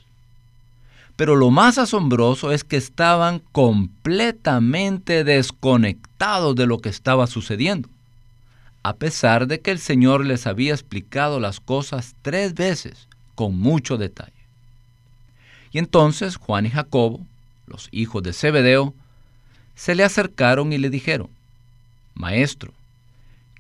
Pero 1.17 1.35
lo 1.35 1.51
más 1.51 1.79
asombroso 1.79 2.53
es 2.53 2.65
que 2.65 2.77
estaban 2.77 3.43
completamente 3.53 5.25
desconectados 5.25 6.55
de 6.55 6.67
lo 6.67 6.79
que 6.79 6.91
estaba 6.91 7.27
sucediendo, 7.27 7.89
a 8.83 8.95
pesar 8.95 9.47
de 9.49 9.61
que 9.61 9.71
el 9.71 9.79
Señor 9.79 10.25
les 10.25 10.47
había 10.47 10.73
explicado 10.73 11.41
las 11.41 11.61
cosas 11.61 12.15
tres 12.23 12.55
veces 12.55 13.09
con 13.35 13.59
mucho 13.59 13.97
detalle. 13.97 14.38
Y 15.73 15.79
entonces 15.79 16.37
Juan 16.37 16.67
y 16.67 16.71
Jacobo, 16.71 17.21
los 17.67 17.89
hijos 17.93 18.23
de 18.23 18.33
Zebedeo, 18.33 18.95
se 19.75 19.95
le 19.95 20.05
acercaron 20.05 20.73
y 20.73 20.79
le 20.79 20.91
dijeron, 20.91 21.29
Maestro, 22.15 22.73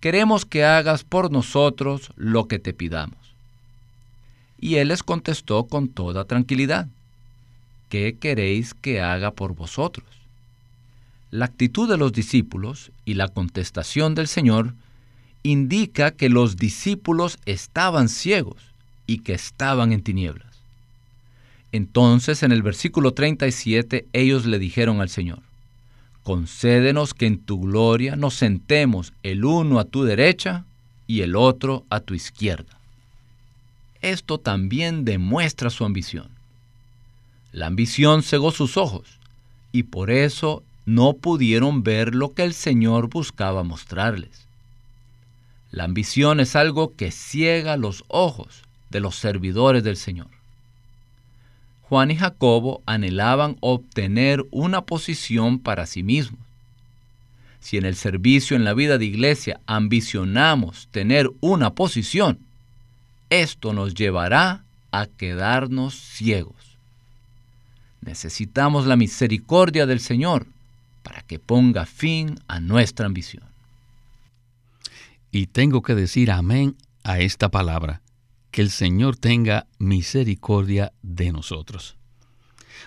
queremos 0.01 0.45
que 0.45 0.65
hagas 0.65 1.05
por 1.05 1.31
nosotros 1.31 2.11
lo 2.17 2.49
que 2.49 2.59
te 2.59 2.73
pidamos. 2.73 3.19
Y 4.61 4.77
él 4.77 4.89
les 4.89 5.03
contestó 5.03 5.65
con 5.65 5.89
toda 5.89 6.25
tranquilidad, 6.25 6.89
¿qué 7.89 8.17
queréis 8.19 8.75
que 8.75 9.01
haga 9.01 9.31
por 9.31 9.55
vosotros? 9.55 10.07
La 11.31 11.45
actitud 11.45 11.89
de 11.89 11.99
los 11.99 12.13
discípulos 12.13 12.91
y 13.05 13.15
la 13.15 13.29
contestación 13.29 14.15
del 14.15 14.29
Señor 14.29 14.75
indica 15.43 16.11
que 16.11 16.29
los 16.29 16.57
discípulos 16.57 17.39
estaban 17.45 18.09
ciegos 18.09 18.57
y 19.07 19.19
que 19.19 19.35
estaban 19.35 19.93
en 19.93 20.03
tinieblas. 20.03 20.48
Entonces 21.73 22.43
en 22.43 22.53
el 22.53 22.63
versículo 22.63 23.13
37 23.13 24.07
ellos 24.13 24.47
le 24.47 24.59
dijeron 24.59 25.01
al 25.01 25.09
Señor, 25.09 25.41
concédenos 26.23 27.15
que 27.15 27.27
en 27.27 27.39
tu 27.39 27.61
gloria 27.61 28.17
nos 28.17 28.35
sentemos 28.35 29.13
el 29.23 29.45
uno 29.45 29.79
a 29.79 29.85
tu 29.85 30.05
derecha 30.05 30.65
y 31.07 31.23
el 31.23 31.37
otro 31.37 31.85
a 31.91 32.01
tu 32.01 32.15
izquierda. 32.15 32.79
Esto 34.01 34.39
también 34.39 35.05
demuestra 35.05 35.71
su 35.71 35.85
ambición. 35.85 36.29
La 37.53 37.67
ambición 37.67 38.23
cegó 38.23 38.53
sus 38.53 38.77
ojos 38.77 39.19
y 39.73 39.85
por 39.85 40.11
eso 40.11 40.63
no 40.87 41.15
pudieron 41.15 41.83
ver 41.83 42.15
lo 42.15 42.33
que 42.33 42.45
el 42.45 42.55
Señor 42.55 43.09
buscaba 43.09 43.63
mostrarles. 43.63 44.47
La 45.71 45.85
ambición 45.85 46.41
es 46.41 46.57
algo 46.57 46.95
que 46.95 47.11
ciega 47.11 47.77
los 47.77 48.05
ojos 48.09 48.63
de 48.89 49.01
los 49.01 49.17
servidores 49.17 49.85
del 49.85 49.97
Señor. 49.97 50.38
Juan 51.89 52.11
y 52.11 52.17
Jacobo 52.17 52.83
anhelaban 52.85 53.57
obtener 53.61 54.45
una 54.51 54.83
posición 54.83 55.59
para 55.59 55.87
sí 55.87 56.03
mismos. 56.03 56.41
Si 57.61 57.79
en 57.79 57.87
el 57.87 57.97
servicio 57.97 58.57
en 58.57 58.65
la 58.65 58.75
vida 58.75 58.99
de 58.99 59.07
iglesia 59.07 59.61
ambicionamos 59.67 60.89
tener 60.91 61.31
una 61.41 61.75
posición, 61.75 62.41
esto 63.31 63.73
nos 63.73 63.95
llevará 63.95 64.65
a 64.93 65.07
quedarnos 65.07 65.95
ciegos. 65.95 66.77
Necesitamos 68.03 68.87
la 68.87 68.97
misericordia 68.97 69.87
del 69.87 70.01
Señor 70.01 70.47
para 71.03 71.23
que 71.23 71.39
ponga 71.39 71.87
fin 71.87 72.39
a 72.49 72.61
nuestra 72.61 73.07
ambición. 73.07 73.45
Y 75.33 75.47
tengo 75.47 75.83
que 75.83 75.95
decir 75.95 76.31
amén 76.31 76.77
a 77.03 77.19
esta 77.19 77.49
palabra, 77.49 78.03
que 78.59 78.63
el 78.63 78.71
Señor 78.71 79.17
tenga 79.17 79.69
misericordia 79.79 80.93
de 81.01 81.31
nosotros. 81.31 81.97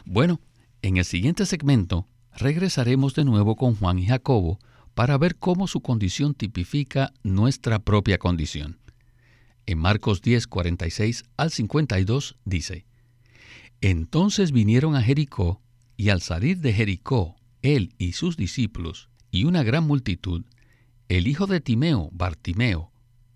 Bueno, 0.03 0.41
en 0.81 0.97
el 0.97 1.05
siguiente 1.05 1.45
segmento 1.45 2.09
regresaremos 2.35 3.15
de 3.15 3.23
nuevo 3.23 3.55
con 3.55 3.75
Juan 3.75 3.97
y 3.97 4.05
Jacobo 4.05 4.59
para 4.95 5.17
ver 5.17 5.37
cómo 5.37 5.67
su 5.67 5.79
condición 5.79 6.33
tipifica 6.33 7.13
nuestra 7.23 7.79
propia 7.79 8.17
condición. 8.17 8.79
En 9.65 9.77
Marcos 9.77 10.21
10, 10.21 10.45
46 10.47 11.23
al 11.37 11.51
52 11.51 12.35
dice, 12.43 12.85
entonces 13.79 14.51
vinieron 14.51 14.97
a 14.97 15.01
Jericó, 15.01 15.61
y 15.95 16.09
al 16.09 16.19
salir 16.19 16.57
de 16.57 16.73
Jericó, 16.73 17.37
él 17.61 17.95
y 17.97 18.11
sus 18.11 18.35
discípulos, 18.35 19.07
y 19.31 19.45
una 19.45 19.63
gran 19.63 19.87
multitud, 19.87 20.43
el 21.07 21.27
hijo 21.27 21.47
de 21.47 21.61
Timeo, 21.61 22.09
Bartimeo, 22.11 22.90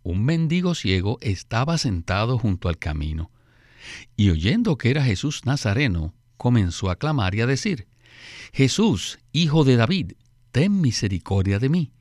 un 0.05 0.23
mendigo 0.23 0.75
ciego, 0.75 1.17
estaba 1.21 1.79
sentado 1.79 2.37
junto 2.37 2.69
al 2.69 2.77
camino. 2.77 3.31
Y 4.15 4.29
oyendo 4.29 4.77
que 4.77 4.91
era 4.91 5.03
Jesús 5.03 5.45
Nazareno, 5.45 6.13
comenzó 6.37 6.91
a 6.91 6.95
clamar 6.95 7.33
y 7.33 7.41
a 7.41 7.47
decir, 7.47 7.87
Jesús, 8.53 9.17
hijo 9.31 9.63
de 9.63 9.77
David, 9.77 10.13
ten 10.51 10.79
misericordia 10.79 11.57
de 11.57 11.69
mí. 11.69 11.91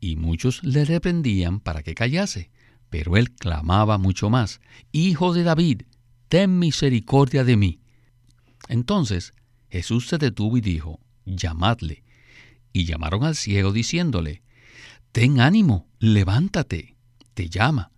Y 0.00 0.16
muchos 0.16 0.64
le 0.64 0.84
reprendían 0.84 1.60
para 1.60 1.84
que 1.84 1.94
callase, 1.94 2.50
pero 2.90 3.16
él 3.16 3.30
clamaba 3.30 3.96
mucho 3.96 4.28
más, 4.28 4.60
Hijo 4.90 5.32
de 5.32 5.44
David, 5.44 5.82
ten 6.28 6.58
misericordia 6.58 7.44
de 7.44 7.56
mí. 7.56 7.80
Entonces 8.68 9.34
Jesús 9.70 10.08
se 10.08 10.18
detuvo 10.18 10.56
y 10.56 10.60
dijo, 10.60 10.98
llamadle. 11.24 12.02
Y 12.72 12.86
llamaron 12.86 13.22
al 13.22 13.36
ciego 13.36 13.72
diciéndole, 13.72 14.42
Ten 15.12 15.40
ánimo, 15.40 15.88
levántate, 16.00 16.95
te 17.36 17.50
llama. 17.50 17.92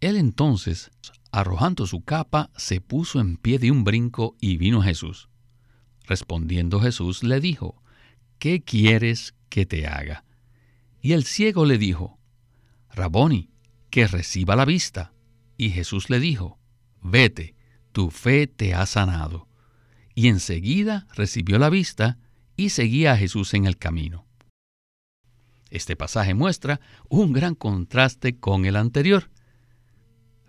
Él 0.00 0.16
entonces, 0.16 0.92
arrojando 1.32 1.88
su 1.88 2.02
capa, 2.04 2.50
se 2.56 2.80
puso 2.80 3.18
en 3.18 3.36
pie 3.36 3.58
de 3.58 3.72
un 3.72 3.82
brinco 3.82 4.36
y 4.40 4.58
vino 4.58 4.80
Jesús. 4.80 5.28
Respondiendo 6.04 6.80
Jesús 6.80 7.24
le 7.24 7.40
dijo, 7.40 7.82
¿qué 8.38 8.62
quieres 8.62 9.34
que 9.48 9.66
te 9.66 9.88
haga? 9.88 10.24
Y 11.02 11.14
el 11.14 11.24
ciego 11.24 11.64
le 11.66 11.78
dijo, 11.78 12.20
Raboni, 12.90 13.50
que 13.90 14.06
reciba 14.06 14.54
la 14.54 14.64
vista. 14.64 15.12
Y 15.56 15.70
Jesús 15.70 16.08
le 16.08 16.20
dijo, 16.20 16.60
vete, 17.02 17.56
tu 17.90 18.12
fe 18.12 18.46
te 18.46 18.72
ha 18.72 18.86
sanado. 18.86 19.48
Y 20.14 20.28
enseguida 20.28 21.08
recibió 21.16 21.58
la 21.58 21.70
vista 21.70 22.18
y 22.56 22.68
seguía 22.68 23.14
a 23.14 23.16
Jesús 23.16 23.52
en 23.54 23.66
el 23.66 23.78
camino. 23.78 24.27
Este 25.70 25.96
pasaje 25.96 26.34
muestra 26.34 26.80
un 27.08 27.32
gran 27.32 27.54
contraste 27.54 28.38
con 28.38 28.64
el 28.64 28.76
anterior. 28.76 29.30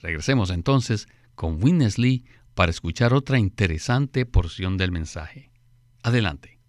Regresemos 0.01 0.49
entonces 0.49 1.07
con 1.35 1.61
Witness 1.63 1.97
Lee 1.97 2.23
para 2.53 2.71
escuchar 2.71 3.13
otra 3.13 3.37
interesante 3.37 4.25
porción 4.25 4.77
del 4.77 4.91
mensaje. 4.91 5.51
Adelante. 6.03 6.59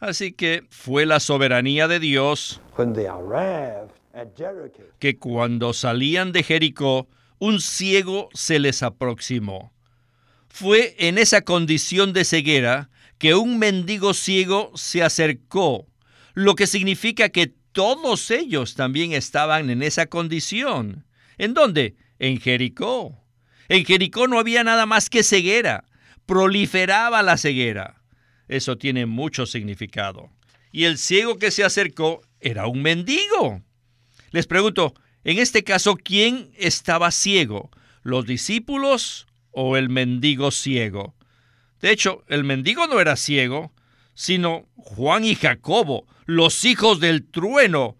Así 0.00 0.32
que 0.32 0.66
fue 0.70 1.04
la 1.04 1.20
soberanía 1.20 1.88
de 1.88 2.00
Dios 2.00 2.60
que 4.98 5.18
cuando 5.18 5.72
salían 5.72 6.32
de 6.32 6.42
Jericó, 6.42 7.08
un 7.38 7.60
ciego 7.60 8.28
se 8.32 8.58
les 8.58 8.82
aproximó. 8.82 9.72
Fue 10.48 10.96
en 10.98 11.18
esa 11.18 11.42
condición 11.42 12.12
de 12.12 12.24
ceguera 12.24 12.90
que 13.18 13.34
un 13.34 13.58
mendigo 13.58 14.14
ciego 14.14 14.72
se 14.74 15.02
acercó, 15.02 15.86
lo 16.34 16.54
que 16.54 16.66
significa 16.66 17.28
que 17.28 17.52
todos 17.72 18.30
ellos 18.30 18.74
también 18.74 19.12
estaban 19.12 19.70
en 19.70 19.82
esa 19.82 20.06
condición. 20.06 21.04
¿En 21.36 21.54
dónde? 21.54 21.96
En 22.18 22.40
Jericó. 22.40 23.24
En 23.68 23.84
Jericó 23.84 24.28
no 24.28 24.38
había 24.38 24.64
nada 24.64 24.86
más 24.86 25.10
que 25.10 25.22
ceguera, 25.22 25.84
proliferaba 26.26 27.22
la 27.22 27.36
ceguera. 27.36 28.02
Eso 28.48 28.78
tiene 28.78 29.06
mucho 29.06 29.46
significado. 29.46 30.30
Y 30.72 30.84
el 30.84 30.96
ciego 30.98 31.38
que 31.38 31.50
se 31.50 31.64
acercó 31.64 32.22
era 32.40 32.66
un 32.66 32.82
mendigo. 32.82 33.62
Les 34.30 34.46
pregunto, 34.46 34.94
en 35.24 35.38
este 35.38 35.64
caso, 35.64 35.96
¿quién 35.96 36.50
estaba 36.56 37.10
ciego? 37.10 37.70
¿Los 38.02 38.26
discípulos 38.26 39.26
o 39.50 39.76
el 39.76 39.88
mendigo 39.88 40.50
ciego? 40.50 41.14
De 41.80 41.90
hecho, 41.90 42.24
el 42.28 42.44
mendigo 42.44 42.86
no 42.86 43.00
era 43.00 43.16
ciego, 43.16 43.72
sino 44.14 44.66
Juan 44.76 45.24
y 45.24 45.34
Jacobo, 45.34 46.06
los 46.26 46.64
hijos 46.64 47.00
del 47.00 47.24
trueno, 47.24 47.96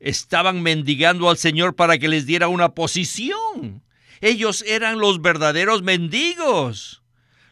estaban 0.00 0.62
mendigando 0.62 1.30
al 1.30 1.36
Señor 1.36 1.76
para 1.76 1.98
que 1.98 2.08
les 2.08 2.26
diera 2.26 2.48
una 2.48 2.70
posición. 2.70 3.82
Ellos 4.20 4.62
eran 4.66 4.98
los 4.98 5.22
verdaderos 5.22 5.82
mendigos. 5.82 7.02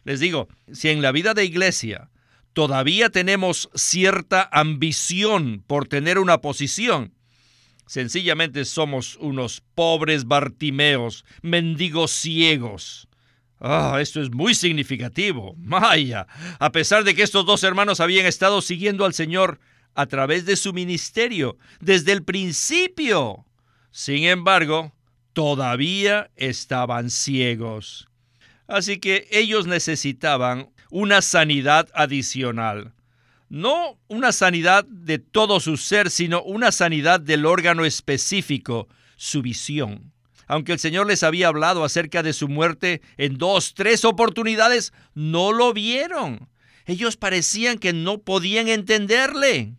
Les 0.03 0.19
digo, 0.19 0.49
si 0.71 0.89
en 0.89 1.01
la 1.01 1.11
vida 1.11 1.33
de 1.33 1.45
iglesia 1.45 2.09
todavía 2.53 3.09
tenemos 3.09 3.69
cierta 3.75 4.49
ambición 4.51 5.63
por 5.65 5.87
tener 5.87 6.19
una 6.19 6.39
posición, 6.39 7.13
Sencillamente 7.91 8.63
somos 8.63 9.17
unos 9.17 9.61
pobres 9.75 10.23
Bartimeos, 10.23 11.25
mendigos 11.41 12.11
ciegos. 12.11 13.09
Ah, 13.61 13.99
esto 14.01 14.21
es 14.21 14.31
muy 14.31 14.55
significativo. 14.55 15.55
Maya, 15.59 16.25
a 16.59 16.71
pesar 16.71 17.03
de 17.03 17.13
que 17.13 17.21
estos 17.21 17.45
dos 17.45 17.63
hermanos 17.63 17.99
habían 17.99 18.25
estado 18.25 18.59
siguiendo 18.59 19.05
al 19.05 19.13
Señor 19.13 19.59
a 19.93 20.07
través 20.07 20.45
de 20.45 20.55
su 20.55 20.73
ministerio 20.73 21.57
desde 21.79 22.11
el 22.11 22.23
principio. 22.23 23.45
Sin 23.91 24.23
embargo, 24.23 24.93
todavía 25.33 26.31
estaban 26.35 27.11
ciegos. 27.11 28.09
Así 28.67 28.97
que 28.97 29.27
ellos 29.31 29.67
necesitaban 29.67 30.71
una 30.89 31.21
sanidad 31.21 31.87
adicional. 31.93 32.93
No 33.47 33.99
una 34.07 34.31
sanidad 34.31 34.85
de 34.85 35.19
todo 35.19 35.59
su 35.59 35.77
ser, 35.77 36.09
sino 36.09 36.41
una 36.41 36.71
sanidad 36.71 37.19
del 37.19 37.45
órgano 37.45 37.85
específico, 37.85 38.87
su 39.17 39.43
visión. 39.43 40.13
Aunque 40.47 40.73
el 40.73 40.79
Señor 40.79 41.07
les 41.07 41.23
había 41.23 41.47
hablado 41.47 41.83
acerca 41.83 42.23
de 42.23 42.33
su 42.33 42.47
muerte 42.47 43.01
en 43.17 43.37
dos, 43.37 43.73
tres 43.73 44.05
oportunidades, 44.05 44.93
no 45.13 45.51
lo 45.53 45.73
vieron. 45.73 46.49
Ellos 46.85 47.17
parecían 47.17 47.77
que 47.77 47.93
no 47.93 48.19
podían 48.19 48.67
entenderle. 48.67 49.75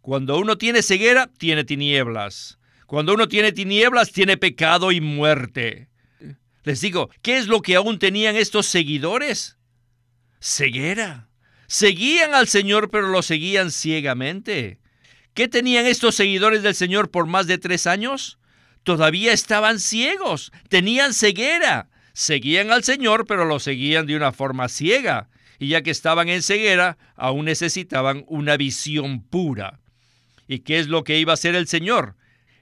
Cuando 0.00 0.38
uno 0.38 0.58
tiene 0.58 0.82
ceguera, 0.82 1.30
tiene 1.38 1.64
tinieblas. 1.64 2.58
Cuando 2.86 3.14
uno 3.14 3.28
tiene 3.28 3.52
tinieblas, 3.52 4.12
tiene 4.12 4.36
pecado 4.36 4.92
y 4.92 5.00
muerte. 5.00 5.88
Les 6.64 6.80
digo, 6.80 7.10
¿qué 7.22 7.38
es 7.38 7.46
lo 7.46 7.62
que 7.62 7.76
aún 7.76 7.98
tenían 7.98 8.36
estos 8.36 8.66
seguidores? 8.66 9.56
Ceguera. 10.40 11.28
Seguían 11.66 12.34
al 12.34 12.48
Señor, 12.48 12.90
pero 12.90 13.08
lo 13.08 13.22
seguían 13.22 13.70
ciegamente. 13.70 14.78
¿Qué 15.32 15.48
tenían 15.48 15.86
estos 15.86 16.14
seguidores 16.14 16.62
del 16.62 16.74
Señor 16.74 17.10
por 17.10 17.26
más 17.26 17.46
de 17.46 17.58
tres 17.58 17.86
años? 17.86 18.38
Todavía 18.84 19.32
estaban 19.32 19.80
ciegos, 19.80 20.52
tenían 20.68 21.14
ceguera. 21.14 21.88
Seguían 22.12 22.70
al 22.70 22.84
Señor, 22.84 23.26
pero 23.26 23.44
lo 23.44 23.58
seguían 23.58 24.06
de 24.06 24.14
una 24.14 24.30
forma 24.30 24.68
ciega. 24.68 25.28
Y 25.58 25.68
ya 25.68 25.82
que 25.82 25.90
estaban 25.90 26.28
en 26.28 26.42
ceguera, 26.42 26.96
aún 27.16 27.46
necesitaban 27.46 28.24
una 28.28 28.56
visión 28.56 29.22
pura. 29.22 29.80
¿Y 30.46 30.60
qué 30.60 30.78
es 30.78 30.88
lo 30.88 31.02
que 31.02 31.18
iba 31.18 31.32
a 31.32 31.34
hacer 31.34 31.54
el 31.54 31.66
Señor? 31.66 32.14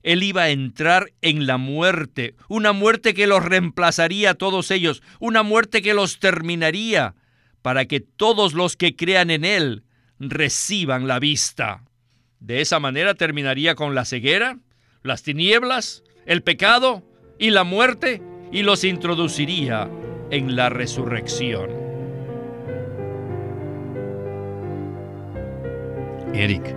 Él 0.02 0.22
iba 0.22 0.44
a 0.44 0.50
entrar 0.50 1.12
en 1.22 1.46
la 1.46 1.58
muerte, 1.58 2.34
una 2.48 2.72
muerte 2.72 3.14
que 3.14 3.26
los 3.26 3.44
reemplazaría 3.44 4.30
a 4.30 4.34
todos 4.34 4.70
ellos, 4.70 5.02
una 5.20 5.42
muerte 5.42 5.82
que 5.82 5.94
los 5.94 6.18
terminaría, 6.18 7.14
para 7.62 7.84
que 7.86 8.00
todos 8.00 8.54
los 8.54 8.76
que 8.76 8.96
crean 8.96 9.30
en 9.30 9.44
Él 9.44 9.84
reciban 10.18 11.06
la 11.06 11.18
vista. 11.18 11.84
De 12.40 12.60
esa 12.60 12.80
manera 12.80 13.14
terminaría 13.14 13.74
con 13.74 13.94
la 13.94 14.04
ceguera, 14.04 14.58
las 15.02 15.22
tinieblas, 15.22 16.02
el 16.26 16.42
pecado 16.42 17.02
y 17.38 17.50
la 17.50 17.64
muerte 17.64 18.22
y 18.50 18.62
los 18.62 18.84
introduciría 18.84 19.90
en 20.30 20.56
la 20.56 20.68
resurrección. 20.68 21.70
Eric, 26.34 26.76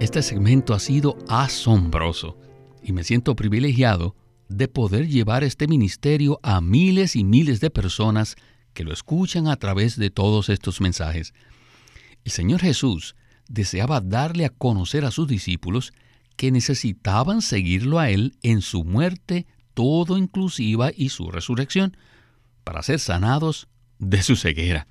este 0.00 0.22
segmento 0.22 0.72
ha 0.72 0.78
sido 0.78 1.18
asombroso 1.28 2.38
y 2.82 2.92
me 2.92 3.04
siento 3.04 3.36
privilegiado 3.36 4.16
de 4.48 4.66
poder 4.68 5.08
llevar 5.08 5.44
este 5.44 5.68
ministerio 5.68 6.40
a 6.42 6.60
miles 6.60 7.14
y 7.14 7.24
miles 7.24 7.60
de 7.60 7.70
personas 7.70 8.36
que 8.72 8.84
lo 8.84 8.92
escuchan 8.92 9.48
a 9.48 9.56
través 9.56 9.96
de 9.96 10.10
todos 10.10 10.48
estos 10.48 10.80
mensajes. 10.80 11.34
El 12.24 12.32
Señor 12.32 12.60
Jesús 12.60 13.16
deseaba 13.48 14.00
darle 14.00 14.44
a 14.44 14.50
conocer 14.50 15.04
a 15.04 15.10
sus 15.10 15.28
discípulos 15.28 15.92
que 16.40 16.50
necesitaban 16.50 17.42
seguirlo 17.42 17.98
a 17.98 18.08
Él 18.08 18.34
en 18.42 18.62
su 18.62 18.82
muerte 18.82 19.44
todo 19.74 20.16
inclusiva 20.16 20.90
y 20.96 21.10
su 21.10 21.30
resurrección, 21.30 21.98
para 22.64 22.82
ser 22.82 22.98
sanados 22.98 23.68
de 23.98 24.22
su 24.22 24.36
ceguera. 24.36 24.86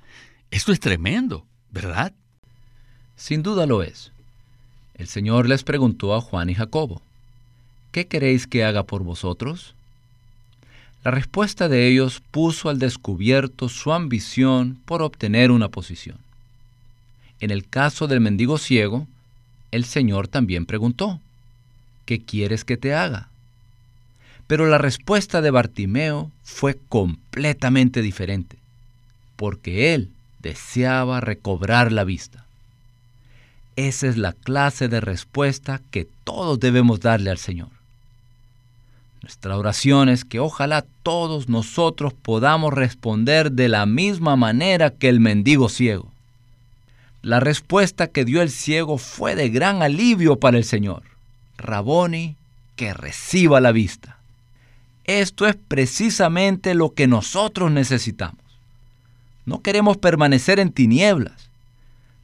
Esto 0.51 0.71
es 0.71 0.79
tremendo, 0.79 1.47
¿verdad? 1.71 2.13
Sin 3.15 3.41
duda 3.41 3.65
lo 3.65 3.81
es. 3.81 4.11
El 4.93 5.07
Señor 5.07 5.49
les 5.49 5.63
preguntó 5.63 6.13
a 6.13 6.21
Juan 6.21 6.51
y 6.51 6.53
Jacobo, 6.53 7.01
¿qué 7.91 8.05
queréis 8.05 8.45
que 8.45 8.63
haga 8.63 8.83
por 8.83 9.01
vosotros? 9.01 9.73
La 11.03 11.09
respuesta 11.09 11.67
de 11.67 11.87
ellos 11.87 12.21
puso 12.29 12.69
al 12.69 12.77
descubierto 12.77 13.69
su 13.69 13.91
ambición 13.91 14.77
por 14.85 15.01
obtener 15.01 15.49
una 15.49 15.69
posición. 15.69 16.19
En 17.39 17.49
el 17.49 17.67
caso 17.67 18.05
del 18.05 18.19
mendigo 18.19 18.59
ciego, 18.59 19.07
el 19.71 19.83
Señor 19.83 20.27
también 20.27 20.67
preguntó, 20.67 21.19
¿qué 22.09 22.19
quieres 22.19 22.65
que 22.65 22.75
te 22.75 22.95
haga? 22.95 23.29
Pero 24.47 24.65
la 24.65 24.79
respuesta 24.79 25.43
de 25.43 25.51
Bartimeo 25.51 26.31
fue 26.41 26.75
completamente 26.89 28.01
diferente, 28.01 28.57
porque 29.35 29.93
él 29.93 30.09
deseaba 30.39 31.21
recobrar 31.21 31.91
la 31.91 32.05
vista. 32.05 32.45
Esa 33.75 34.07
es 34.07 34.17
la 34.17 34.33
clase 34.33 34.87
de 34.87 35.01
respuesta 35.01 35.81
que 35.91 36.07
todos 36.23 36.59
debemos 36.59 36.99
darle 36.99 37.29
al 37.29 37.37
Señor. 37.37 37.69
Nuestra 39.21 39.55
oración 39.55 40.09
es 40.09 40.25
que 40.25 40.39
ojalá 40.39 40.85
todos 41.03 41.47
nosotros 41.47 42.15
podamos 42.15 42.73
responder 42.73 43.51
de 43.51 43.69
la 43.69 43.85
misma 43.85 44.35
manera 44.35 44.89
que 44.89 45.09
el 45.09 45.19
mendigo 45.19 45.69
ciego. 45.69 46.11
La 47.21 47.39
respuesta 47.39 48.07
que 48.07 48.25
dio 48.25 48.41
el 48.41 48.49
ciego 48.49 48.97
fue 48.97 49.35
de 49.35 49.49
gran 49.49 49.83
alivio 49.83 50.39
para 50.39 50.57
el 50.57 50.63
Señor. 50.63 51.03
Raboni, 51.59 52.35
que 52.75 52.93
reciba 52.93 53.61
la 53.61 53.71
vista. 53.71 54.17
Esto 55.05 55.47
es 55.47 55.55
precisamente 55.55 56.73
lo 56.73 56.93
que 56.93 57.07
nosotros 57.07 57.71
necesitamos. 57.71 58.43
No 59.45 59.61
queremos 59.61 59.97
permanecer 59.97 60.59
en 60.59 60.71
tinieblas 60.71 61.49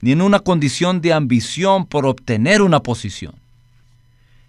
ni 0.01 0.11
en 0.11 0.21
una 0.21 0.39
condición 0.39 1.01
de 1.01 1.13
ambición 1.13 1.87
por 1.87 2.05
obtener 2.05 2.61
una 2.61 2.81
posición. 2.81 3.33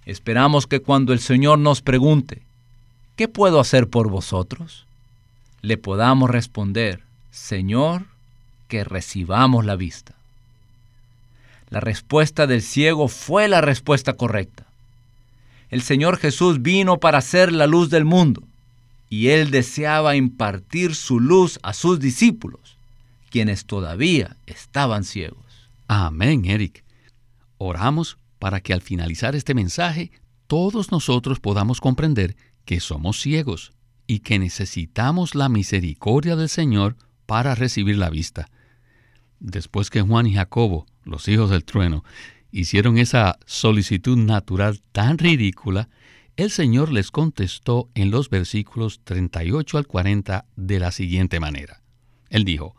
Esperamos 0.04 0.66
que 0.66 0.80
cuando 0.80 1.14
el 1.14 1.20
Señor 1.20 1.58
nos 1.58 1.80
pregunte, 1.80 2.42
¿qué 3.16 3.26
puedo 3.26 3.58
hacer 3.58 3.88
por 3.88 4.10
vosotros? 4.10 4.84
Le 5.62 5.78
podamos 5.78 6.28
responder, 6.28 7.00
Señor, 7.30 8.04
que 8.68 8.84
recibamos 8.84 9.64
la 9.64 9.76
vista. 9.76 10.14
La 11.70 11.80
respuesta 11.80 12.46
del 12.46 12.60
ciego 12.60 13.08
fue 13.08 13.48
la 13.48 13.62
respuesta 13.62 14.12
correcta. 14.12 14.65
El 15.76 15.82
Señor 15.82 16.16
Jesús 16.16 16.62
vino 16.62 17.00
para 17.00 17.20
ser 17.20 17.52
la 17.52 17.66
luz 17.66 17.90
del 17.90 18.06
mundo 18.06 18.42
y 19.10 19.26
Él 19.26 19.50
deseaba 19.50 20.16
impartir 20.16 20.94
su 20.94 21.20
luz 21.20 21.58
a 21.62 21.74
sus 21.74 22.00
discípulos, 22.00 22.78
quienes 23.28 23.66
todavía 23.66 24.38
estaban 24.46 25.04
ciegos. 25.04 25.68
Amén, 25.86 26.46
Eric. 26.46 26.82
Oramos 27.58 28.16
para 28.38 28.60
que 28.60 28.72
al 28.72 28.80
finalizar 28.80 29.36
este 29.36 29.52
mensaje 29.52 30.12
todos 30.46 30.90
nosotros 30.90 31.40
podamos 31.40 31.82
comprender 31.82 32.38
que 32.64 32.80
somos 32.80 33.20
ciegos 33.20 33.74
y 34.06 34.20
que 34.20 34.38
necesitamos 34.38 35.34
la 35.34 35.50
misericordia 35.50 36.36
del 36.36 36.48
Señor 36.48 36.96
para 37.26 37.54
recibir 37.54 37.98
la 37.98 38.08
vista. 38.08 38.48
Después 39.40 39.90
que 39.90 40.00
Juan 40.00 40.26
y 40.26 40.36
Jacobo, 40.36 40.86
los 41.04 41.28
hijos 41.28 41.50
del 41.50 41.66
trueno, 41.66 42.02
hicieron 42.60 42.98
esa 42.98 43.38
solicitud 43.46 44.16
natural 44.16 44.80
tan 44.92 45.18
ridícula, 45.18 45.88
el 46.36 46.50
Señor 46.50 46.92
les 46.92 47.10
contestó 47.10 47.90
en 47.94 48.10
los 48.10 48.30
versículos 48.30 49.00
38 49.04 49.78
al 49.78 49.86
40 49.86 50.46
de 50.56 50.78
la 50.78 50.90
siguiente 50.90 51.40
manera. 51.40 51.82
Él 52.28 52.44
dijo, 52.44 52.74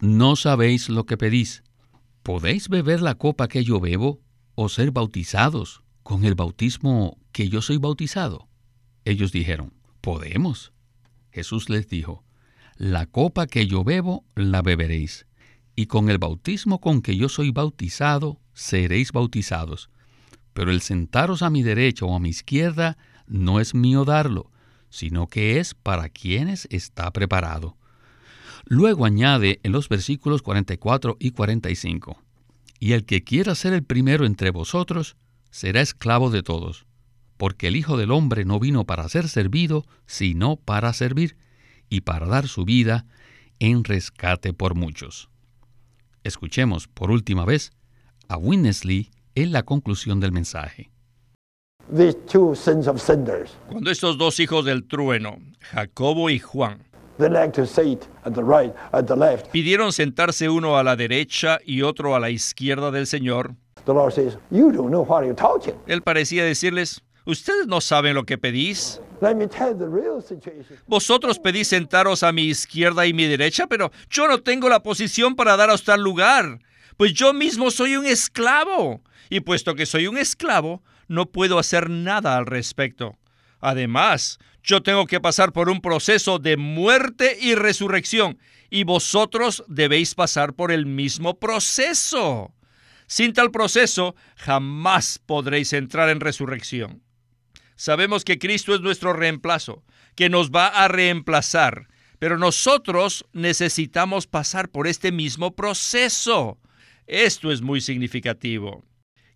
No 0.00 0.36
sabéis 0.36 0.88
lo 0.88 1.04
que 1.04 1.16
pedís. 1.16 1.62
¿podéis 2.28 2.68
beber 2.68 3.00
la 3.00 3.14
copa 3.14 3.48
que 3.48 3.64
yo 3.64 3.80
bebo 3.80 4.20
o 4.54 4.68
ser 4.68 4.90
bautizados 4.90 5.82
con 6.02 6.26
el 6.26 6.34
bautismo 6.34 7.16
que 7.32 7.48
yo 7.48 7.62
soy 7.62 7.78
bautizado? 7.78 8.48
Ellos 9.06 9.32
dijeron, 9.32 9.72
podemos. 10.02 10.74
Jesús 11.30 11.70
les 11.70 11.88
dijo, 11.88 12.24
la 12.76 13.06
copa 13.06 13.46
que 13.46 13.66
yo 13.66 13.82
bebo 13.82 14.26
la 14.34 14.60
beberéis, 14.60 15.26
y 15.74 15.86
con 15.86 16.10
el 16.10 16.18
bautismo 16.18 16.82
con 16.82 17.00
que 17.00 17.16
yo 17.16 17.30
soy 17.30 17.50
bautizado 17.50 18.38
seréis 18.58 19.12
bautizados. 19.12 19.88
Pero 20.52 20.72
el 20.72 20.82
sentaros 20.82 21.42
a 21.42 21.50
mi 21.50 21.62
derecha 21.62 22.04
o 22.04 22.14
a 22.14 22.18
mi 22.18 22.30
izquierda 22.30 22.98
no 23.28 23.60
es 23.60 23.72
mío 23.72 24.04
darlo, 24.04 24.50
sino 24.90 25.28
que 25.28 25.60
es 25.60 25.74
para 25.74 26.08
quienes 26.08 26.66
está 26.70 27.12
preparado. 27.12 27.76
Luego 28.64 29.04
añade 29.04 29.60
en 29.62 29.70
los 29.70 29.88
versículos 29.88 30.42
44 30.42 31.16
y 31.20 31.30
45, 31.30 32.20
Y 32.80 32.92
el 32.92 33.04
que 33.04 33.22
quiera 33.22 33.54
ser 33.54 33.72
el 33.72 33.84
primero 33.84 34.26
entre 34.26 34.50
vosotros, 34.50 35.16
será 35.50 35.80
esclavo 35.80 36.30
de 36.30 36.42
todos, 36.42 36.86
porque 37.36 37.68
el 37.68 37.76
Hijo 37.76 37.96
del 37.96 38.10
Hombre 38.10 38.44
no 38.44 38.58
vino 38.58 38.84
para 38.84 39.08
ser 39.08 39.28
servido, 39.28 39.86
sino 40.06 40.56
para 40.56 40.92
servir, 40.92 41.36
y 41.88 42.00
para 42.00 42.26
dar 42.26 42.48
su 42.48 42.64
vida 42.64 43.06
en 43.60 43.84
rescate 43.84 44.52
por 44.52 44.74
muchos. 44.74 45.30
Escuchemos 46.24 46.88
por 46.88 47.10
última 47.10 47.44
vez 47.44 47.72
a 48.28 48.36
Winnesley 48.36 49.10
en 49.34 49.52
la 49.52 49.62
conclusión 49.62 50.20
del 50.20 50.32
mensaje. 50.32 50.90
Cuando 53.70 53.90
estos 53.90 54.18
dos 54.18 54.38
hijos 54.40 54.64
del 54.64 54.86
trueno, 54.86 55.38
Jacobo 55.60 56.28
y 56.28 56.38
Juan, 56.38 56.84
Pidieron 59.50 59.92
sentarse 59.92 60.48
uno 60.48 60.76
a 60.78 60.84
la 60.84 60.94
derecha 60.94 61.58
y 61.64 61.82
otro 61.82 62.14
a 62.14 62.20
la 62.20 62.30
izquierda 62.30 62.92
del 62.92 63.06
Señor. 63.08 63.54
Él 65.86 66.02
parecía 66.02 66.44
decirles, 66.44 67.02
ustedes 67.24 67.66
no 67.66 67.80
saben 67.80 68.14
lo 68.14 68.24
que 68.24 68.38
pedís. 68.38 69.00
Vosotros 70.86 71.40
pedís 71.40 71.68
sentaros 71.68 72.22
a 72.22 72.30
mi 72.30 72.42
izquierda 72.42 73.04
y 73.06 73.12
mi 73.12 73.24
derecha, 73.24 73.66
pero 73.66 73.90
yo 74.08 74.28
no 74.28 74.42
tengo 74.42 74.68
la 74.68 74.82
posición 74.82 75.34
para 75.34 75.56
daros 75.56 75.82
tal 75.82 76.02
lugar. 76.02 76.60
Pues 76.98 77.14
yo 77.14 77.32
mismo 77.32 77.70
soy 77.70 77.96
un 77.96 78.06
esclavo. 78.06 79.02
Y 79.30 79.40
puesto 79.40 79.76
que 79.76 79.86
soy 79.86 80.08
un 80.08 80.18
esclavo, 80.18 80.82
no 81.06 81.26
puedo 81.26 81.60
hacer 81.60 81.88
nada 81.88 82.36
al 82.36 82.44
respecto. 82.44 83.16
Además, 83.60 84.38
yo 84.64 84.82
tengo 84.82 85.06
que 85.06 85.20
pasar 85.20 85.52
por 85.52 85.68
un 85.70 85.80
proceso 85.80 86.40
de 86.40 86.56
muerte 86.56 87.38
y 87.40 87.54
resurrección, 87.54 88.38
y 88.68 88.82
vosotros 88.82 89.62
debéis 89.68 90.16
pasar 90.16 90.54
por 90.54 90.72
el 90.72 90.86
mismo 90.86 91.38
proceso. 91.38 92.52
Sin 93.06 93.32
tal 93.32 93.52
proceso, 93.52 94.16
jamás 94.36 95.20
podréis 95.24 95.72
entrar 95.72 96.08
en 96.08 96.18
resurrección. 96.18 97.04
Sabemos 97.76 98.24
que 98.24 98.40
Cristo 98.40 98.74
es 98.74 98.80
nuestro 98.80 99.12
reemplazo, 99.12 99.84
que 100.16 100.28
nos 100.28 100.50
va 100.50 100.66
a 100.66 100.88
reemplazar, 100.88 101.86
pero 102.18 102.38
nosotros 102.38 103.24
necesitamos 103.32 104.26
pasar 104.26 104.68
por 104.68 104.88
este 104.88 105.12
mismo 105.12 105.54
proceso. 105.54 106.58
Esto 107.08 107.50
es 107.50 107.62
muy 107.62 107.80
significativo. 107.80 108.84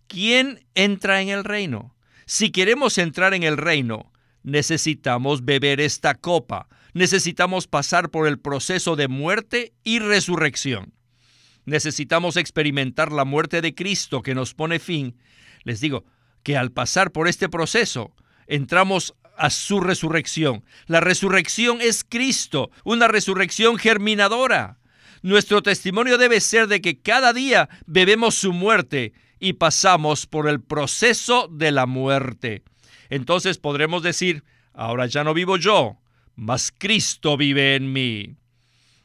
¿Quién 0.07 0.63
entra 0.75 1.21
en 1.21 1.29
el 1.29 1.43
reino? 1.43 1.95
Si 2.27 2.51
queremos 2.51 2.99
entrar 2.99 3.33
en 3.33 3.41
el 3.41 3.57
reino, 3.57 4.13
necesitamos 4.43 5.43
beber 5.43 5.81
esta 5.81 6.13
copa, 6.13 6.67
necesitamos 6.93 7.67
pasar 7.67 8.11
por 8.11 8.27
el 8.27 8.39
proceso 8.39 8.95
de 8.95 9.07
muerte 9.07 9.73
y 9.83 9.97
resurrección. 9.97 10.93
Necesitamos 11.65 12.37
experimentar 12.37 13.11
la 13.11 13.25
muerte 13.25 13.61
de 13.61 13.73
Cristo 13.73 14.21
que 14.21 14.35
nos 14.35 14.53
pone 14.53 14.77
fin. 14.77 15.17
Les 15.63 15.79
digo 15.79 16.05
que 16.43 16.55
al 16.55 16.71
pasar 16.71 17.11
por 17.11 17.27
este 17.27 17.49
proceso, 17.49 18.15
entramos 18.45 19.15
a 19.35 19.49
su 19.49 19.79
resurrección. 19.79 20.63
La 20.85 20.99
resurrección 20.99 21.81
es 21.81 22.03
Cristo, 22.07 22.69
una 22.83 23.07
resurrección 23.07 23.77
germinadora. 23.77 24.77
Nuestro 25.23 25.63
testimonio 25.63 26.17
debe 26.17 26.41
ser 26.41 26.67
de 26.67 26.81
que 26.81 26.99
cada 26.99 27.31
día 27.31 27.69
bebemos 27.85 28.35
su 28.35 28.51
muerte 28.51 29.13
y 29.39 29.53
pasamos 29.53 30.27
por 30.27 30.49
el 30.49 30.61
proceso 30.61 31.47
de 31.49 31.71
la 31.71 31.85
muerte. 31.85 32.61
Entonces 33.09 33.57
podremos 33.57 34.03
decir, 34.03 34.43
ahora 34.73 35.05
ya 35.05 35.23
no 35.23 35.33
vivo 35.33 35.55
yo, 35.55 35.97
mas 36.35 36.73
Cristo 36.77 37.37
vive 37.37 37.75
en 37.75 37.93
mí. 37.93 38.35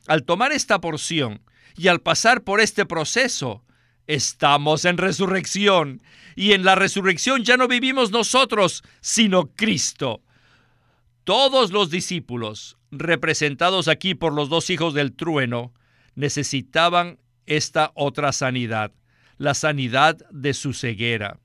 Al 0.08 0.24
tomar 0.24 0.50
esta 0.50 0.80
porción 0.80 1.40
y 1.76 1.86
al 1.86 2.00
pasar 2.00 2.42
por 2.42 2.60
este 2.60 2.84
proceso, 2.84 3.62
estamos 4.08 4.86
en 4.86 4.98
resurrección. 4.98 6.02
Y 6.34 6.52
en 6.52 6.64
la 6.64 6.74
resurrección 6.74 7.44
ya 7.44 7.56
no 7.56 7.68
vivimos 7.68 8.10
nosotros, 8.10 8.82
sino 9.00 9.52
Cristo. 9.54 10.22
Todos 11.22 11.70
los 11.70 11.90
discípulos, 11.90 12.76
representados 12.90 13.86
aquí 13.86 14.16
por 14.16 14.32
los 14.32 14.48
dos 14.48 14.68
hijos 14.70 14.94
del 14.94 15.14
trueno, 15.14 15.72
necesitaban 16.18 17.20
esta 17.46 17.92
otra 17.94 18.32
sanidad, 18.32 18.90
la 19.36 19.54
sanidad 19.54 20.16
de 20.32 20.52
su 20.52 20.74
ceguera. 20.74 21.38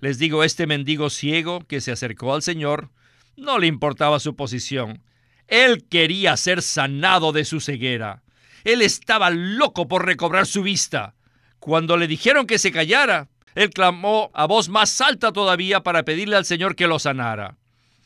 Les 0.00 0.18
digo, 0.18 0.42
este 0.42 0.66
mendigo 0.66 1.10
ciego 1.10 1.60
que 1.68 1.80
se 1.80 1.92
acercó 1.92 2.34
al 2.34 2.42
Señor, 2.42 2.90
no 3.36 3.60
le 3.60 3.68
importaba 3.68 4.18
su 4.18 4.34
posición. 4.34 5.04
Él 5.46 5.84
quería 5.88 6.36
ser 6.36 6.60
sanado 6.60 7.30
de 7.30 7.44
su 7.44 7.60
ceguera. 7.60 8.24
Él 8.64 8.82
estaba 8.82 9.30
loco 9.30 9.86
por 9.86 10.04
recobrar 10.04 10.46
su 10.46 10.64
vista. 10.64 11.14
Cuando 11.60 11.96
le 11.96 12.08
dijeron 12.08 12.48
que 12.48 12.58
se 12.58 12.72
callara, 12.72 13.28
él 13.54 13.70
clamó 13.70 14.32
a 14.34 14.46
voz 14.46 14.68
más 14.68 15.00
alta 15.00 15.32
todavía 15.32 15.84
para 15.84 16.02
pedirle 16.02 16.34
al 16.34 16.44
Señor 16.44 16.74
que 16.74 16.88
lo 16.88 16.98
sanara. 16.98 17.58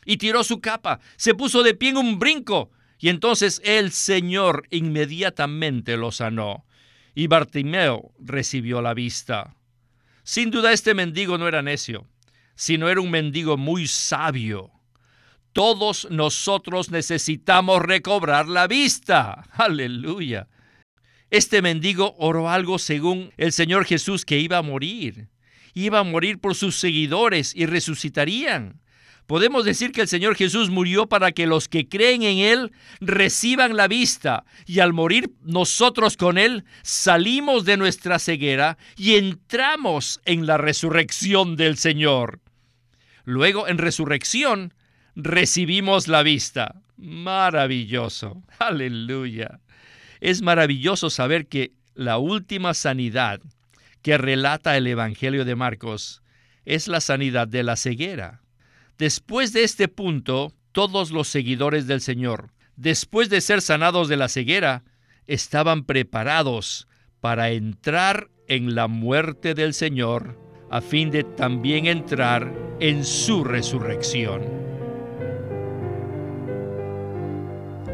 Y 0.05 0.19
tiró 0.19 0.45
su 0.45 0.61
capa, 0.61 1.01
se 1.17 1.35
puso 1.35 1.63
de 1.63 1.73
pie 1.73 1.91
en 1.91 1.97
un 1.97 2.19
brinco 2.19 2.71
y 2.99 3.09
entonces 3.09 3.61
el 3.65 3.93
Señor 3.93 4.67
inmediatamente 4.71 5.97
lo 5.97 6.13
sanó, 6.13 6.65
y 7.15 7.27
Bartimeo 7.27 8.13
recibió 8.19 8.83
la 8.83 8.95
vista. 8.95 9.57
Sin 10.25 10.51
duda 10.51 10.73
este 10.73 10.95
mendigo 10.95 11.39
no 11.39 11.49
era 11.49 11.63
necio, 11.63 12.07
sino 12.55 12.89
era 12.89 13.01
un 13.01 13.11
mendigo 13.11 13.57
muy 13.57 13.87
sabio. 13.87 14.71
Todos 15.53 16.07
nosotros 16.11 16.91
necesitamos 16.91 17.83
recobrar 17.83 18.47
la 18.47 18.67
vista. 18.67 19.45
Aleluya. 19.53 20.49
Este 21.31 21.63
mendigo 21.63 22.15
oró 22.19 22.49
algo 22.49 22.79
según 22.79 23.33
el 23.37 23.53
Señor 23.53 23.85
Jesús 23.85 24.25
que 24.25 24.39
iba 24.39 24.59
a 24.59 24.63
morir. 24.63 25.29
Iba 25.75 26.01
a 26.01 26.05
morir 26.05 26.39
por 26.41 26.55
sus 26.55 26.77
seguidores 26.77 27.55
y 27.55 27.67
resucitarían. 27.67 28.81
Podemos 29.29 29.67
decir 29.67 29.93
que 29.93 30.01
el 30.01 30.09
Señor 30.09 30.37
Jesús 30.37 30.71
murió 30.71 31.07
para 31.07 31.33
que 31.33 31.47
los 31.47 31.69
que 31.69 31.87
creen 31.87 32.23
en 32.23 32.39
Él 32.39 32.73
reciban 32.99 33.77
la 33.77 33.87
vista 33.87 34.47
y 34.65 34.81
al 34.81 34.95
morir 34.95 35.35
nosotros 35.43 36.17
con 36.17 36.39
Él 36.39 36.65
salimos 36.83 37.67
de 37.67 37.77
nuestra 37.77 38.19
ceguera 38.19 38.79
y 38.97 39.17
entramos 39.17 40.23
en 40.25 40.47
la 40.47 40.57
resurrección 40.57 41.57
del 41.57 41.77
Señor. 41.77 42.41
Luego 43.27 43.69
en 43.69 43.77
resurrección 43.77 44.73
recibimos 45.15 46.09
la 46.09 46.23
vista. 46.23 46.81
Maravilloso. 46.97 48.43
Aleluya. 48.59 49.61
Es 50.21 50.41
maravilloso 50.41 51.11
saber 51.11 51.49
que 51.49 51.73
la 51.95 52.17
última 52.17 52.73
sanidad 52.73 53.43
que 54.01 54.17
relata 54.17 54.79
el 54.79 54.87
Evangelio 54.87 55.45
de 55.45 55.55
Marcos 55.55 56.23
es 56.65 56.89
la 56.89 57.03
sanidad 57.03 57.47
de 57.47 57.63
la 57.63 57.77
ceguera. 57.77 58.41
Después 58.99 59.53
de 59.53 59.63
este 59.63 59.87
punto, 59.87 60.53
todos 60.73 61.13
los 61.13 61.29
seguidores 61.29 61.87
del 61.87 62.01
Señor, 62.01 62.51
después 62.75 63.31
de 63.31 63.41
ser 63.41 63.63
sanados 63.63 64.09
de 64.09 64.17
la 64.17 64.29
ceguera, 64.29 64.83
estaban 65.29 65.85
preparados 65.85 66.89
para 67.21 67.51
entrar 67.51 68.29
en 68.49 68.75
la 68.75 68.89
muerte 68.89 69.55
del 69.55 69.73
Señor, 69.73 70.37
a 70.69 70.81
fin 70.81 71.13
de 71.13 71.23
también 71.23 71.87
entrar 71.87 72.53
en 72.81 73.05
su 73.05 73.45
resurrección. 73.45 74.43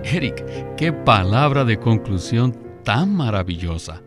Eric, 0.05 0.43
qué 0.79 0.91
palabra 0.93 1.67
de 1.67 1.79
conclusión 1.79 2.57
tan 2.83 3.15
maravillosa. 3.15 4.03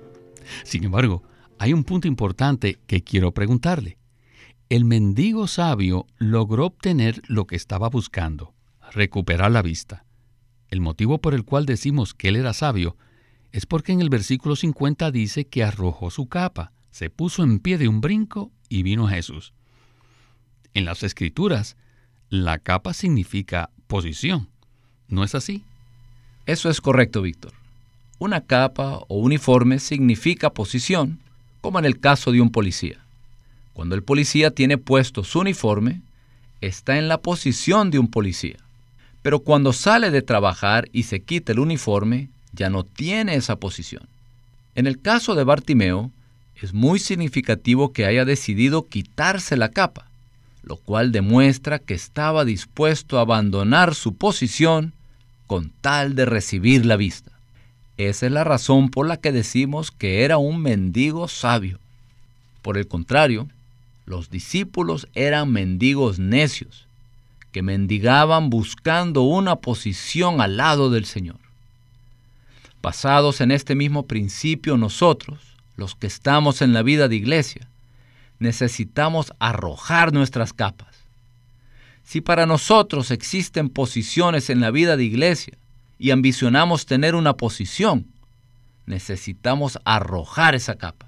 Sin 0.63 0.83
embargo, 0.83 1.21
hay 1.59 1.73
un 1.73 1.83
punto 1.83 2.07
importante 2.07 2.79
que 2.87 3.03
quiero 3.03 3.31
preguntarle 3.33 3.97
el 4.69 4.83
mendigo 4.83 5.47
sabio 5.47 6.07
logró 6.17 6.65
obtener 6.65 7.21
lo 7.27 7.47
que 7.47 7.55
estaba 7.55 7.87
buscando, 7.87 8.53
recuperar 8.91 9.51
la 9.51 9.61
vista. 9.61 10.03
El 10.69 10.81
motivo 10.81 11.19
por 11.19 11.33
el 11.33 11.45
cual 11.45 11.65
decimos 11.65 12.13
que 12.13 12.27
él 12.27 12.35
era 12.35 12.53
sabio 12.53 12.97
es 13.53 13.65
porque 13.65 13.93
en 13.93 14.01
el 14.01 14.09
versículo 14.09 14.57
50 14.57 15.09
dice 15.11 15.45
que 15.47 15.63
arrojó 15.63 16.11
su 16.11 16.27
capa, 16.27 16.73
se 16.91 17.09
puso 17.09 17.43
en 17.43 17.59
pie 17.59 17.77
de 17.77 17.87
un 17.87 18.01
brinco 18.01 18.51
y 18.67 18.83
vino 18.83 19.07
a 19.07 19.11
Jesús. 19.11 19.53
En 20.73 20.83
las 20.83 21.01
escrituras, 21.01 21.77
la 22.29 22.59
capa 22.59 22.93
significa 22.93 23.69
posición. 23.87 24.49
¿No 25.07 25.23
es 25.23 25.33
así? 25.33 25.63
Eso 26.45 26.69
es 26.69 26.81
correcto, 26.81 27.21
Víctor. 27.21 27.53
Una 28.19 28.41
capa 28.41 28.99
o 29.07 29.19
uniforme 29.19 29.79
significa 29.79 30.53
posición, 30.53 31.19
como 31.61 31.79
en 31.79 31.85
el 31.85 32.01
caso 32.01 32.33
de 32.33 32.41
un 32.41 32.51
policía. 32.51 33.06
Cuando 33.77 33.93
el 33.93 34.01
policía 34.01 34.49
tiene 34.49 34.79
puesto 34.79 35.23
su 35.23 35.41
uniforme, 35.41 36.01
está 36.61 36.97
en 36.97 37.07
la 37.07 37.19
posición 37.19 37.91
de 37.91 37.99
un 37.99 38.07
policía. 38.07 38.57
Pero 39.21 39.41
cuando 39.41 39.71
sale 39.71 40.09
de 40.09 40.23
trabajar 40.23 40.89
y 40.93 41.03
se 41.03 41.21
quita 41.21 41.51
el 41.51 41.59
uniforme, 41.59 42.29
ya 42.53 42.71
no 42.71 42.83
tiene 42.83 43.35
esa 43.35 43.57
posición. 43.57 44.01
En 44.73 44.87
el 44.87 44.99
caso 44.99 45.35
de 45.35 45.43
Bartimeo, 45.43 46.09
es 46.59 46.73
muy 46.73 46.97
significativo 46.97 47.93
que 47.93 48.07
haya 48.07 48.25
decidido 48.25 48.87
quitarse 48.87 49.55
la 49.55 49.69
capa, 49.69 50.07
lo 50.63 50.77
cual 50.77 51.11
demuestra 51.11 51.77
que 51.77 51.93
estaba 51.93 52.45
dispuesto 52.45 53.19
a 53.19 53.21
abandonar 53.21 53.93
su 53.93 54.15
posición 54.15 54.91
con 55.45 55.69
tal 55.81 56.15
de 56.15 56.25
recibir 56.25 56.83
la 56.83 56.95
vista. 56.95 57.29
Esa 57.97 58.25
es 58.25 58.31
la 58.31 58.43
razón 58.43 58.89
por 58.89 59.05
la 59.05 59.17
que 59.17 59.31
decimos 59.31 59.91
que 59.91 60.23
era 60.23 60.39
un 60.39 60.63
mendigo 60.63 61.27
sabio. 61.27 61.77
Por 62.63 62.79
el 62.79 62.87
contrario, 62.87 63.47
los 64.07 64.29
discípulos 64.29 65.09
eran 65.13 65.51
mendigos 65.51 66.17
necios, 66.17 66.87
que 67.51 67.61
mendigaban 67.61 68.49
buscando 68.49 69.23
una 69.23 69.57
posición 69.57 70.39
al 70.39 70.55
lado 70.55 70.89
del 70.89 71.03
Señor. 71.03 71.39
Basados 72.81 73.41
en 73.41 73.51
este 73.51 73.75
mismo 73.75 74.07
principio, 74.07 74.77
nosotros, 74.77 75.39
los 75.75 75.95
que 75.95 76.07
estamos 76.07 76.61
en 76.61 76.71
la 76.71 76.83
vida 76.83 77.09
de 77.09 77.17
iglesia, 77.17 77.67
necesitamos 78.39 79.33
arrojar 79.39 80.13
nuestras 80.13 80.53
capas. 80.53 80.95
Si 82.05 82.21
para 82.21 82.45
nosotros 82.45 83.11
existen 83.11 83.67
posiciones 83.67 84.49
en 84.49 84.61
la 84.61 84.71
vida 84.71 84.95
de 84.95 85.03
iglesia 85.03 85.57
y 85.99 86.11
ambicionamos 86.11 86.85
tener 86.85 87.13
una 87.13 87.33
posición, 87.33 88.05
necesitamos 88.85 89.79
arrojar 89.83 90.55
esa 90.55 90.75
capa 90.75 91.07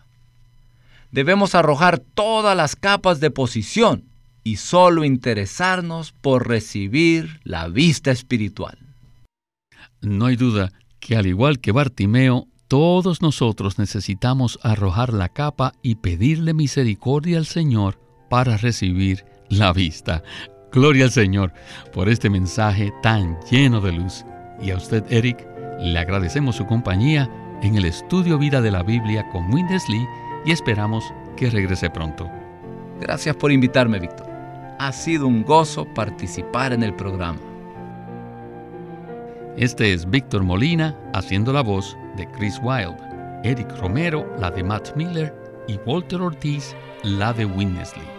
debemos 1.12 1.56
arrojar 1.56 2.00
todas 2.00 2.56
las 2.56 2.76
capas 2.76 3.20
de 3.20 3.32
posición 3.32 4.06
y 4.44 4.58
solo 4.58 5.04
interesarnos 5.04 6.12
por 6.12 6.48
recibir 6.48 7.40
la 7.44 7.68
vista 7.68 8.12
espiritual. 8.12 8.78
No 10.02 10.28
hay 10.28 10.36
duda 10.36 10.72
que 11.00 11.16
al 11.16 11.28
igual 11.28 11.60
que 11.60 11.72
Bartimeo, 11.72 12.48
todos 12.68 13.22
nosotros 13.22 13.80
necesitamos 13.80 14.60
arrojar 14.62 15.12
la 15.12 15.30
capa 15.30 15.74
y 15.82 15.96
pedirle 15.96 16.54
misericordia 16.54 17.38
al 17.38 17.46
Señor 17.46 18.00
para 18.30 18.58
recibir 18.58 19.26
la 19.50 19.74
vista. 19.74 20.24
Gloria 20.72 21.06
al 21.06 21.12
Señor 21.12 21.52
por 21.92 22.10
este 22.10 22.30
mensaje 22.30 22.94
tan 23.02 23.40
lleno 23.50 23.82
de 23.82 23.92
luz. 23.92 24.24
Y 24.62 24.72
a 24.72 24.78
usted, 24.78 25.04
Eric, 25.10 25.48
le 25.80 25.98
agradecemos 25.98 26.58
su 26.58 26.66
compañía 26.68 27.30
en 27.64 27.76
el 27.76 27.86
estudio 27.86 28.38
Vida 28.38 28.62
de 28.62 28.72
la 28.72 28.84
Biblia 28.84 29.28
con 29.32 29.52
Windesley 29.52 30.06
y 30.46 30.52
esperamos 30.52 31.04
que 31.36 31.50
regrese 31.50 31.90
pronto. 31.90 32.30
Gracias 33.00 33.36
por 33.36 33.52
invitarme, 33.52 34.00
Víctor. 34.00 34.28
Ha 34.80 34.92
sido 34.92 35.28
un 35.28 35.44
gozo 35.44 35.86
participar 35.94 36.74
en 36.74 36.84
el 36.84 36.96
programa. 36.96 37.40
Este 39.58 39.94
es 39.94 40.10
Víctor 40.10 40.44
Molina 40.44 40.98
haciendo 41.14 41.52
la 41.52 41.62
voz 41.62 41.98
de 42.16 42.26
Chris 42.32 42.60
Wilde, 42.64 42.98
Eric 43.44 43.70
Romero 43.78 44.26
la 44.40 44.52
de 44.52 44.64
Matt 44.64 44.96
Miller 44.96 45.36
y 45.68 45.78
Walter 45.86 46.22
Ortiz 46.22 46.76
la 47.04 47.34
de 47.34 47.46
Winnesley. 47.46 48.19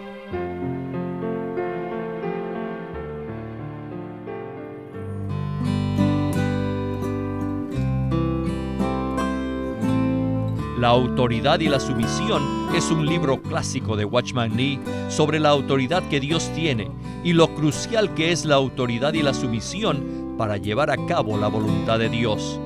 La 10.81 10.89
autoridad 10.89 11.61
y 11.61 11.69
la 11.69 11.79
sumisión 11.79 12.71
es 12.75 12.91
un 12.91 13.05
libro 13.05 13.43
clásico 13.43 13.97
de 13.97 14.07
Watchman 14.07 14.57
Nee 14.57 14.81
sobre 15.11 15.39
la 15.39 15.51
autoridad 15.51 16.03
que 16.09 16.21
Dios 16.21 16.51
tiene 16.55 16.91
y 17.23 17.35
lo 17.35 17.55
crucial 17.55 18.15
que 18.15 18.33
es 18.33 18.47
la 18.47 18.55
autoridad 18.55 19.13
y 19.13 19.21
la 19.21 19.35
sumisión 19.35 20.37
para 20.39 20.57
llevar 20.57 20.91
a 20.91 20.97
cabo 21.05 21.37
la 21.37 21.49
voluntad 21.49 21.99
de 21.99 22.09
Dios. 22.09 22.59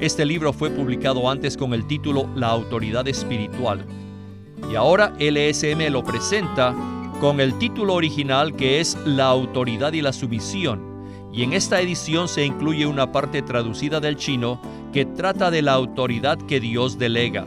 Este 0.00 0.26
libro 0.26 0.52
fue 0.52 0.68
publicado 0.68 1.30
antes 1.30 1.56
con 1.56 1.72
el 1.72 1.86
título 1.86 2.28
La 2.34 2.48
autoridad 2.48 3.08
espiritual. 3.08 3.86
Y 4.70 4.74
ahora 4.74 5.14
LSM 5.18 5.90
lo 5.90 6.04
presenta 6.04 6.74
con 7.22 7.40
el 7.40 7.56
título 7.56 7.94
original 7.94 8.54
que 8.54 8.80
es 8.80 8.98
La 9.06 9.28
autoridad 9.28 9.94
y 9.94 10.02
la 10.02 10.12
sumisión. 10.12 11.08
Y 11.32 11.42
en 11.42 11.54
esta 11.54 11.80
edición 11.80 12.28
se 12.28 12.44
incluye 12.44 12.84
una 12.84 13.12
parte 13.12 13.40
traducida 13.40 13.98
del 13.98 14.16
chino 14.16 14.60
que 14.92 15.06
trata 15.06 15.50
de 15.50 15.62
la 15.62 15.72
autoridad 15.72 16.36
que 16.36 16.60
Dios 16.60 16.98
delega 16.98 17.46